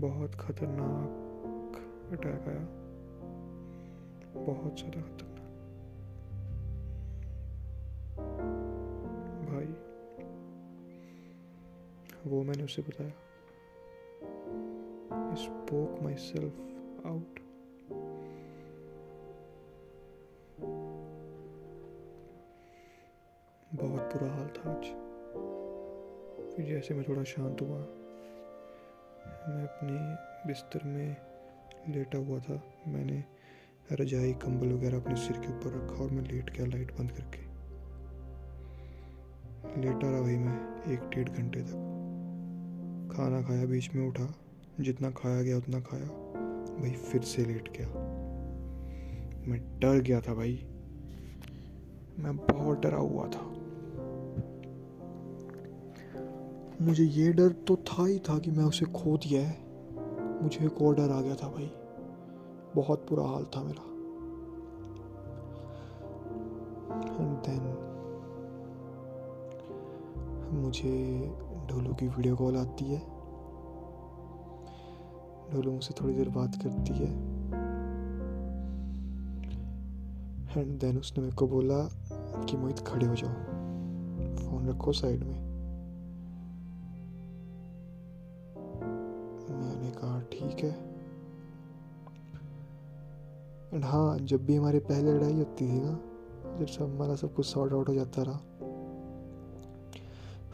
बहुत 0.00 0.34
खतरनाक 0.34 1.76
अटैक 2.12 2.48
आया। 2.48 2.64
बहुत 4.44 4.76
ज़्यादा 4.78 5.00
खतरनाक। 5.00 5.40
भाई, 9.48 9.70
वो 12.30 12.42
मैंने 12.42 12.64
उसे 12.64 12.82
बताया। 12.82 13.12
स्पोक 15.34 16.02
माई 16.02 16.14
सेल्फ 16.14 17.06
आउट 17.06 17.43
जैसे 26.84 26.94
मैं 26.94 27.04
थोड़ा 27.08 27.24
शांत 27.24 27.60
हुआ। 27.60 27.78
मैं 29.54 29.62
अपने 29.64 29.98
बिस्तर 30.48 30.80
में 30.84 31.16
लेटा 31.88 32.18
हुआ 32.18 32.38
था। 32.38 32.62
मैंने 32.88 33.24
रजाई, 33.92 34.32
कंबल 34.32 34.72
वगैरह 34.72 35.00
अपने 35.00 35.16
सिर 35.16 35.36
के 35.36 35.48
ऊपर 35.48 35.84
रखा 35.84 36.04
और 36.04 36.10
मैं 36.10 36.22
लेट 36.22 36.50
गया 36.50 36.66
लाइट 36.66 36.92
बंद 36.98 37.10
करके। 37.10 37.38
लेटा 39.80 40.10
रहा 40.10 40.20
भाई 40.20 40.36
मैं 40.36 40.84
एक 40.92 41.00
डेढ़ 41.00 41.28
घंटे 41.28 41.60
तक। 41.60 41.72
खाना 43.16 43.42
खाया, 43.42 43.66
बीच 43.66 43.94
में 43.94 44.08
उठा। 44.08 44.34
जितना 44.80 45.10
खाया 45.10 45.42
गया 45.42 45.56
उतना 45.56 45.80
खाया। 45.80 46.06
भाई 46.80 46.90
फिर 46.90 47.20
से 47.20 47.44
लेट 47.44 47.78
गया। 47.78 47.88
मैं 49.48 49.80
डर 49.80 50.00
गया 50.00 50.20
था 50.20 50.34
भाई। 50.34 50.54
मैं 52.18 52.36
बहुत 52.36 52.80
डरा 52.82 52.98
हुआ 52.98 53.28
था। 53.28 53.63
मुझे 56.82 57.04
ये 57.04 57.32
डर 57.32 57.48
तो 57.48 57.76
था 57.76 58.06
ही 58.06 58.18
था 58.18 58.38
कि 58.38 58.50
मैं 58.50 58.64
उसे 58.64 58.86
खो 58.86 59.16
दिया 59.16 59.48
है। 59.48 59.64
मुझे 60.42 60.66
एक 60.66 60.82
और 60.82 60.94
डर 60.94 61.10
आ 61.10 61.20
गया 61.20 61.34
था 61.34 61.48
भाई। 61.48 61.70
बहुत 62.76 63.06
बुरा 63.10 63.24
हाल 63.24 63.44
था 63.44 63.62
मेरा। 63.62 63.94
एंड 67.24 67.36
देन 67.36 67.84
मुझे 70.52 71.20
ढोलू 71.66 71.94
की 71.94 72.08
वीडियो 72.08 72.36
कॉल 72.36 72.56
आती 72.56 72.84
है। 72.84 72.98
ढोलू 75.52 75.72
मुझसे 75.72 75.94
थोड़ी 76.02 76.14
देर 76.14 76.28
बात 76.28 76.54
करती 76.54 76.94
है। 76.94 77.34
एंड 80.62 80.80
देन 80.80 80.98
उसने 80.98 81.24
मेरे 81.24 81.36
को 81.36 81.48
बोला 81.48 81.90
कि 82.44 82.56
मोहित 82.56 82.78
खड़े 82.78 83.06
हो 83.06 83.14
जाओ। 83.14 83.34
फ़ोन 84.36 84.68
रखो 84.68 84.92
साइड 84.92 85.24
में। 85.24 85.43
जब 94.24 94.46
भी 94.46 94.56
हमारी 94.56 94.78
पहले 94.78 95.12
लड़ाई 95.12 95.34
होती 95.34 95.68
थी 95.68 95.80
ना, 95.84 96.00
जब 96.58 96.66
सब 96.66 96.84
हमारा 96.84 97.14
सब 97.14 97.34
कुछ 97.34 97.46
सॉर्ट 97.46 97.72
आउट 97.72 97.88
हो 97.88 97.94
जाता 97.94 98.22
रहा, 98.22 98.40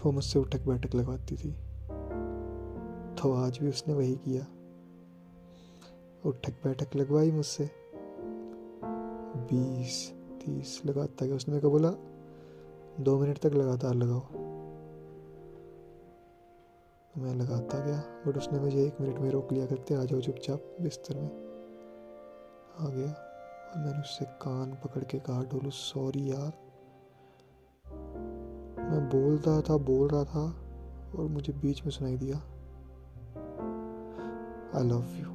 वो 0.05 0.13
मुझसे 0.13 0.39
उठक 0.39 0.61
बैठक 0.61 0.95
लगवाती 0.95 1.37
थी। 1.37 1.53
तो 3.15 3.33
आज 3.33 3.59
भी 3.59 3.69
उसने 3.69 3.95
वही 3.95 4.15
किया। 4.15 4.47
उठक 6.27 6.53
बैठक 6.65 6.97
लगवाई 6.97 7.31
मुझसे। 7.31 7.71
बीस, 9.37 10.15
तीस 10.15 10.83
लगाता 10.87 11.27
गया। 11.27 11.37
उसने 11.37 11.55
मेरे 11.55 11.63
को 11.63 11.71
बोला, 11.71 11.91
दो 13.01 13.19
मिनट 13.19 13.39
तक 13.39 13.53
लगातार 13.55 13.95
लगाओ। 13.95 14.23
मैं 17.19 17.35
लगाता 17.35 17.79
गया 17.79 18.05
बट 18.27 18.37
उसने 18.37 18.61
मुझे 18.61 18.87
एक 18.87 19.01
मिनट 19.01 19.19
में 19.19 19.31
रोक 19.31 19.53
लिया 19.53 19.67
करते, 19.67 19.95
आ 19.95 20.05
जाओ 20.05 20.21
चुपचाप 20.21 20.77
बिस्तर 20.81 21.15
में। 21.15 21.51
आ 22.79 22.89
गया। 22.89 23.27
और 23.71 23.79
मैंने 23.79 24.01
उससे 24.01 24.25
कान 24.25 24.71
पकड़ 24.71 25.05
के 25.05 25.19
कहा, 25.19 25.43
डोलू 25.43 25.71
सॉरी 25.71 26.31
यार। 26.31 26.53
मैं 28.91 29.09
बोल 29.09 29.37
रहा 29.37 29.61
था, 29.61 29.77
बोल 29.77 30.09
रहा 30.09 30.25
था 30.25 30.55
और 31.19 31.27
मुझे 31.27 31.53
बीच 31.53 31.83
में 31.83 31.91
सुनाई 31.91 32.17
दिया। 32.17 32.37
आई 34.79 34.89
लव 34.89 35.05
यू 35.05 35.31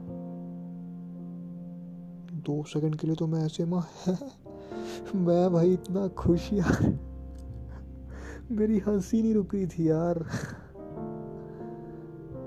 दो 2.40 2.64
सेकंड 2.64 2.96
के 2.96 3.08
लिए 3.08 3.16
तो 3.16 3.28
मैं 3.28 3.46
ऐसे, 3.46 3.66
माँ, 3.66 3.88
मैं 5.16 5.54
भाई 5.54 5.74
इतना 5.74 6.08
खुश 6.08 6.54
यार। 6.54 7.00
मेरी 8.52 8.80
हँसी 8.80 9.22
नहीं 9.22 9.34
रुक 9.34 9.56
रही 9.56 9.68
थी 9.68 9.90
यार। 9.90 10.20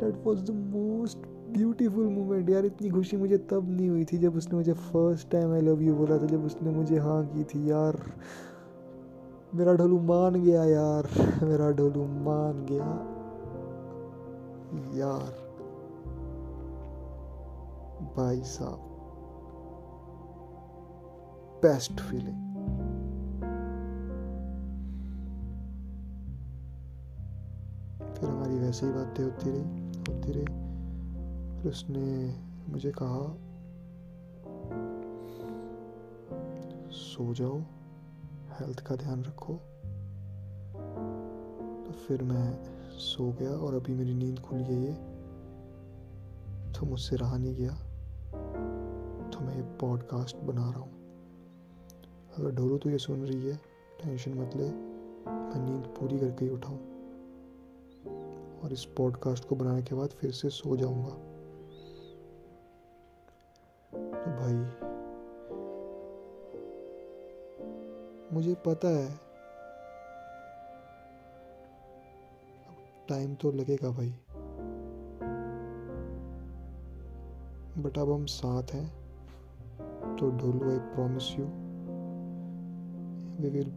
That 0.01 0.25
was 0.25 0.45
the 0.45 0.51
most 0.51 1.19
beautiful 1.57 2.07
moment 2.07 2.51
यार, 2.51 2.65
इतनी 2.65 2.91
खुशी 2.91 3.17
मुझे 3.17 3.39
तब 3.39 3.69
नहीं 3.71 3.89
हुई 3.89 4.05
थी 4.05 4.19
जब 4.19 4.37
उसने 4.37 4.57
मुझे 4.57 4.73
first 4.73 5.31
time 5.31 5.53
I 5.53 5.61
love 5.61 5.83
you 5.83 5.95
बोला 5.95 6.19
था, 6.19 6.27
जब 6.27 6.45
उसने 6.45 6.71
मुझे 6.71 6.99
हाँ 6.99 7.25
की 7.27 7.45
थी 7.45 7.71
यार। 7.71 8.01
मेरा 9.55 9.75
ढोलू 9.75 10.01
मान 10.01 10.43
गया 10.43 10.65
यार, 10.65 11.09
मेरा 11.43 11.71
ढोलू 11.71 12.05
मान 12.05 12.67
गया 12.71 12.91
यार। 14.99 15.47
भाई 18.17 18.41
साहब 18.41 18.85
बेस्ट 21.63 22.01
फीलिंग 22.01 22.47
फिर 28.17 28.29
हमारी 28.29 28.59
वैसे 28.59 28.87
ही 28.87 28.93
बातें 28.93 29.25
होती 29.25 29.51
रही 29.51 29.63
होती 30.09 30.33
रही। 30.33 30.68
फिर 31.63 31.73
उसने 31.73 32.35
मुझे 32.69 32.93
कहा, 33.03 33.37
सो 36.91 37.35
जाओ 37.35 37.59
हेल्थ 38.61 38.81
का 38.81 38.97
ध्यान 38.97 39.25
रखो। 39.25 39.55
तो 41.87 41.93
फिर 41.93 42.23
मैं 42.23 42.65
सो 42.91 43.33
गया 43.33 43.51
और 43.51 43.75
अभी 43.75 43.95
मेरी 43.95 44.15
नींद 44.15 44.39
खुल 44.39 44.59
गई 44.59 44.85
है 44.85 44.95
तो 46.73 46.87
मुझसे 46.87 47.17
रहा 47.17 47.37
नहीं 47.37 47.55
गया। 47.55 47.75
तो 49.31 49.41
मैं 49.41 49.57
ये 49.57 49.63
पॉडकास्ट 49.63 50.37
बना 50.37 50.71
रहा 50.71 50.81
हूँ। 50.81 50.93
अगर 52.39 52.51
ढोलू 52.51 52.79
तो 52.79 52.91
ये 52.91 52.99
सुन 52.99 53.27
रही 53.27 53.47
है, 53.47 53.57
टेंशन 54.03 54.35
मत 54.35 54.57
ले। 54.57 54.69
मैं 54.69 55.71
नींद 55.71 55.85
पूरी 55.85 56.19
करके 56.19 56.45
ही 56.45 56.51
उठाऊँ। 56.51 56.79
और 58.61 58.73
इस 58.73 58.85
पॉडकास्ट 58.85 59.49
को 59.49 59.57
बनाने 59.57 59.83
के 59.83 59.95
बाद 59.95 60.09
फिर 60.09 60.31
से 60.31 60.49
सो 60.49 60.77
जाऊँगा। 60.77 61.28
भाई 64.49 64.89
मुझे 68.33 68.55
पता 68.55 68.89
है। 68.89 69.09
टाइम 73.09 73.35
तो 73.35 73.53
लगेगा 73.53 73.91
भाई। 73.91 74.11
बट 77.83 77.99
अब 77.99 78.13
हम 78.13 78.25
साथ 78.27 78.63
हैं 78.63 78.87
तो 80.17 80.31
Dholu 80.31 80.71
I 80.71 80.79
promise 80.79 81.31
you 81.31 81.45
we 83.43 83.51
will 83.51 83.73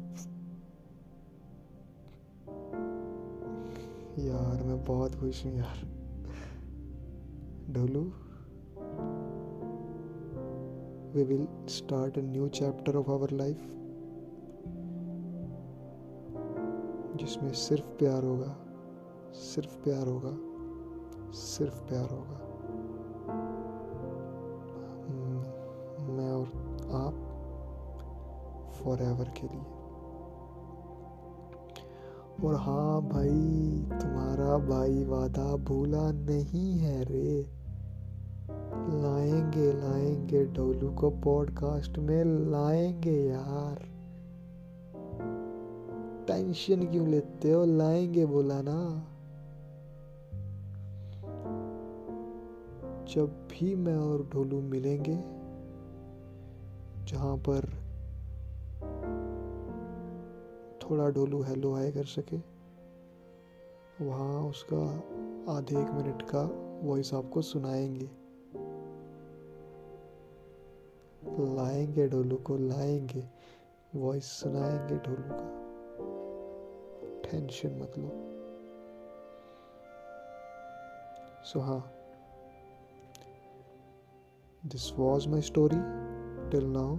यार, 4.19 4.63
मैं 4.63 4.85
बहुत 4.85 5.15
खुश 5.15 5.45
हूँ 5.45 5.53
यार। 5.53 5.77
Dholu 7.73 8.30
we 11.13 11.23
will 11.23 11.47
start 11.67 12.17
a 12.17 12.21
new 12.21 12.47
chapter 12.47 12.95
of 12.95 13.11
our 13.11 13.31
life 13.31 13.57
जिसमें 17.15 17.53
सिर्फ़ 17.53 17.85
प्यार 17.85 18.23
होगा 18.23 18.55
सिर्फ़ 19.33 19.77
प्यार 19.77 20.07
होगा 20.07 20.51
सिर्फ़ 21.31 21.83
प्यार 21.83 22.09
होगा। 22.09 22.37
हम्म, 25.09 26.13
मैं 26.13 26.31
और 26.31 26.47
आप 26.91 27.13
फॉर 28.73 29.01
एवर 29.01 29.33
के 29.37 29.47
लिए। 29.47 29.65
और 32.47 32.55
हाँ 32.55 33.01
भाई 33.01 33.85
तुम्हारा 33.99 34.57
भाई 34.57 35.03
वादा 35.03 35.55
भूला 35.55 36.11
नहीं 36.11 36.79
है 36.79 37.03
रे। 37.03 37.60
लाएँगे 38.91 39.73
लाएँगे 39.73 40.45
डोलू 40.45 40.91
को 40.91 41.09
पॉडकास्ट 41.09 41.97
में 41.97 42.23
लाएँगे 42.23 43.23
यार। 43.23 43.89
टेंशन 46.27 46.85
क्यों 46.85 47.07
लेते 47.07 47.51
हो? 47.51 47.65
लाएँगे 47.65 48.25
बोला 48.25 48.61
ना। 48.61 49.07
जब 53.07 53.47
भी 53.51 53.75
मैं 53.75 53.95
और 53.95 54.29
ढोलू 54.33 54.61
मिलेंगे, 54.61 55.15
जहाँ 57.05 57.37
पर 57.37 57.65
थोड़ा 60.81 61.09
ढोलू 61.09 61.43
हेलो 61.43 61.73
हाय 61.73 61.91
कर 61.91 62.05
सके, 62.05 62.37
वहाँ 64.05 64.43
उसका 64.43 64.85
आधे 65.53 65.81
एक 65.81 65.91
मिनट 65.91 66.21
का 66.21 66.49
वॉइस 66.83 67.13
आपको 67.13 67.41
सुनाएँगे। 67.41 68.20
लाएँगे 71.39 72.07
ढोलू 72.07 72.37
को, 72.37 72.57
लाएँगे 72.57 73.23
वॉइस 73.95 74.25
सुनाएँगे 74.25 74.95
ढोलू 74.95 75.23
का। 75.29 75.47
टेंशन 77.21 77.79
मत 77.81 77.97
लो। 77.97 78.09
सो 81.45 81.59
हाँ। 81.59 81.81
This 84.65 84.91
was 84.93 85.27
my 85.29 85.41
story 85.41 85.77
till 86.49 86.65
now 86.65 86.95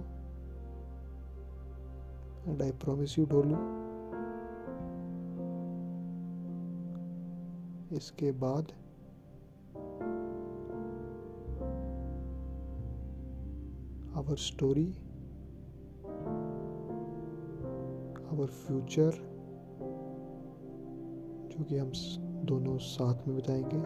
and 2.47 2.61
I 2.61 2.71
promise 2.71 3.19
you 3.19 3.25
Dholu, 3.25 3.55
इसके 7.97 8.31
बाद 8.31 8.71
our 14.29 14.37
story 14.37 14.87
our 18.31 18.47
future 18.47 19.15
जो 21.51 21.63
कि 21.69 21.77
हम 21.77 21.91
दोनों 22.51 22.77
साथ 22.77 23.27
में 23.27 23.35
बताएँगे 23.37 23.81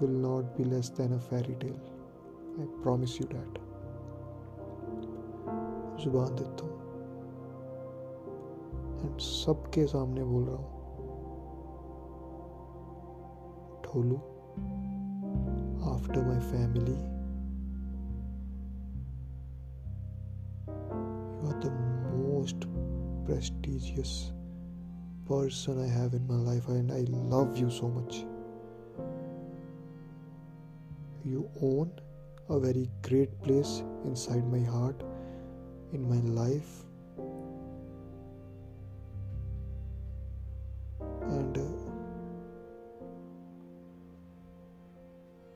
will 0.00 0.16
not 0.24 0.56
be 0.56 0.64
less 0.64 0.90
than 0.98 1.12
a 1.12 1.20
fairy 1.28 1.56
tale 1.60 1.80
I 2.58 2.66
promise 2.82 3.16
you 3.20 3.28
that 3.34 3.62
ज़ुबान 6.04 6.34
देता 6.36 6.66
हूँ 6.66 6.72
एंड 9.04 9.18
सबके 9.20 9.86
सामने 9.86 10.24
बोल 10.24 10.44
रहा 10.44 10.56
हूँ 10.56 10.72
Dholu 13.84 14.16
after 15.94 16.26
my 16.26 16.40
family 16.52 17.13
about 21.44 21.60
the 21.60 21.70
most 22.16 22.66
prestigious 23.26 24.32
person 25.26 25.82
I 25.82 25.88
have 25.88 26.14
in 26.14 26.26
my 26.26 26.34
life, 26.34 26.68
and 26.68 26.90
I 26.92 27.04
love 27.08 27.56
you 27.56 27.70
so 27.70 27.88
much. 27.88 28.24
You 31.24 31.50
own 31.60 31.90
a 32.48 32.58
very 32.58 32.90
great 33.02 33.42
place 33.42 33.82
inside 34.04 34.46
my 34.50 34.62
heart, 34.70 35.02
in 35.92 36.08
my 36.08 36.20
life. 36.42 36.84
And 41.22 41.56
uh, 41.56 41.62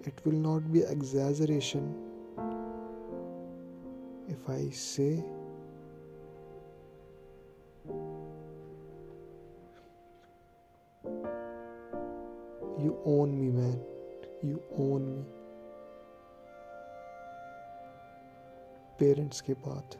it 0.05 0.21
will 0.25 0.33
not 0.33 0.73
be 0.73 0.81
exaggeration 0.81 1.95
if 4.29 4.49
I 4.49 4.71
say 4.71 5.23
own 13.09 13.31
me 13.31 13.49
man 13.51 13.79
you 14.45 14.57
own 14.85 15.03
me 15.03 15.23
parents 18.99 19.41
के 19.41 19.53
बाद 19.67 19.97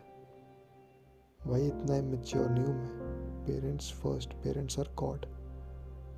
भाई, 1.47 1.67
इतना 1.67 1.97
immature 1.97 2.49
नहीं 2.51 2.65
हूँ 2.65 2.75
मैं। 2.75 3.45
Parents 3.47 3.93
first 3.93 4.33
parents 4.35 4.79
are 4.79 4.89
god 4.99 5.27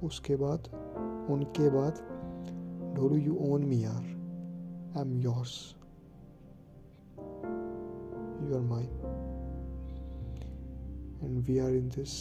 उसके 0.05 0.36
बाद, 0.36 0.68
उनके 1.30 1.68
बाद 1.70 2.01
ढोलू 2.97 3.16
यू 3.16 3.36
ओन 3.51 3.64
मी 3.64 3.82
यार। 3.84 4.03
I 4.97 5.03
am 5.03 5.16
yours 5.20 5.55
you 8.43 8.55
are 8.55 8.62
mine 8.72 8.91
and 11.22 11.38
we 11.49 11.59
are 11.59 11.70
in 11.70 11.88
this 11.88 12.18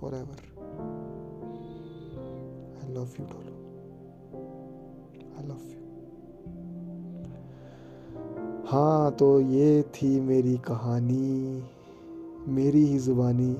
forever 0.14 0.40
I 2.76 2.92
love 2.94 3.20
you 3.20 3.26
Dholu 3.26 3.49
I 5.40 5.46
love 5.46 5.54
you 5.54 5.80
हाँ 8.66 9.10
तो 9.12 9.40
ये 9.40 9.82
थी 9.82 10.20
मेरी 10.20 10.56
कहानी, 10.56 11.62
मेरी 12.48 12.86
ही 12.86 12.98
ज़ुबानी, 12.98 13.56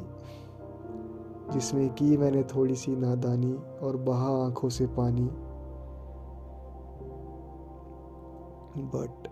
जिसमें 1.53 1.95
की 1.95 2.16
मैंने 2.16 2.43
थोड़ी 2.43 2.74
सी 2.74 2.97
नादानी 2.97 3.55
और 3.83 3.97
बहा 3.97 4.47
आँखों 4.47 4.68
से 4.68 4.87
पानी। 4.87 5.31
बट 8.78 9.28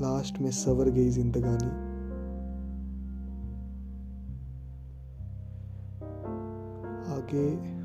लास्ट 0.00 0.38
में 0.38 0.50
सवर 0.50 0.88
गई 0.88 1.10
जिंदगानी। 1.10 1.92
आगे 7.14 7.81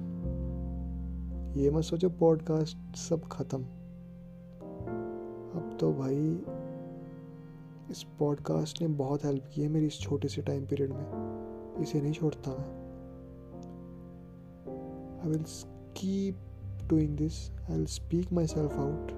ये 1.58 1.70
मत 1.70 1.84
सोचो 1.84 2.10
पॉडकास्ट 2.10 2.95
सब 2.95 3.22
खत्म। 3.28 3.64
अब 5.60 5.78
तो 5.80 5.93
भाई, 5.93 6.43
इस 7.91 8.05
पॉडकास्ट 8.20 8.82
ने 8.82 8.88
बहुत 8.88 9.26
हेल्प 9.26 9.49
की 9.53 9.62
है 9.62 9.68
मेरी 9.68 9.86
इस 9.86 9.99
छोटे 9.99 10.28
से 10.28 10.41
टाइम 10.41 10.66
पीरियड 10.66 10.89
में। 10.89 11.78
इसे 11.82 12.01
नहीं 12.01 12.14
छोड़ता 12.14 12.51
मैं। 12.51 12.68
I 15.20 15.30
will 15.30 15.43
keep 15.97 16.38
doing 16.88 17.18
this 17.18 17.51
I 17.51 17.76
will 17.78 17.86
speak 17.86 18.34
myself 18.47 18.72
out 18.72 19.12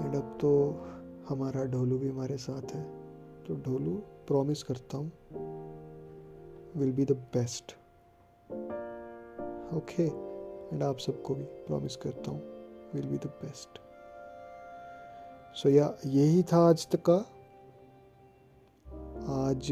and 0.00 0.16
अब 0.16 0.38
तो 0.40 0.82
हमारा 1.28 1.64
ढोलू 1.64 1.98
भी 1.98 2.08
हमारे 2.08 2.36
साथ 2.36 2.74
है। 2.74 2.98
तो 3.46 3.54
ढोलू 3.54 3.96
प्रॉमिस 4.26 4.62
करता 4.62 4.98
हूँ 4.98 5.12
will 6.76 6.92
be 6.92 7.04
the 7.04 7.12
best 7.12 7.72
okay 9.74 10.06
and 10.72 10.82
आप 10.82 10.98
सबको 10.98 11.34
भी 11.34 11.44
प्रॉमिस 11.44 11.96
करता 11.96 12.30
हूँ 12.30 12.42
will 12.94 13.06
be 13.06 13.16
the 13.16 13.26
best 13.26 13.68
so 15.54 15.68
yeah 15.68 15.94
यही 16.06 16.42
था 16.42 16.68
आज 16.70 16.88
तक 16.88 17.02
का। 17.10 17.16
आज, 19.28 19.70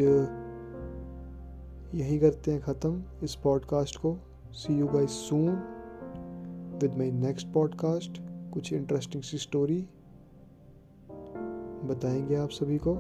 यही 1.95 2.19
करते 2.19 2.51
हैं 2.51 2.63
ख़त्म 2.63 3.05
इस 3.23 3.35
पॉडकास्ट 3.35 3.97
को। 3.97 4.17
See 4.51 4.79
you 4.79 4.87
guys 4.87 5.11
soon 5.11 5.51
with 6.83 6.95
my 6.95 7.11
next 7.11 7.47
podcast 7.49 8.13
कुछ 8.55 8.73
इंटरेस्टिंग 8.73 9.23
सी 9.23 9.39
स्टोरी 9.39 9.89
बताएँगे 11.85 12.37
आप 12.37 12.51
सभी 12.51 12.79
को। 12.79 12.95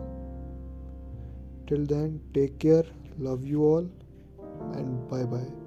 Till 1.66 1.86
then 1.86 2.30
take 2.34 2.58
care 2.58 3.05
love 3.20 3.44
you 3.44 3.64
all 3.64 3.84
and 4.76 4.96
bye 5.10 5.24
bye 5.24 5.65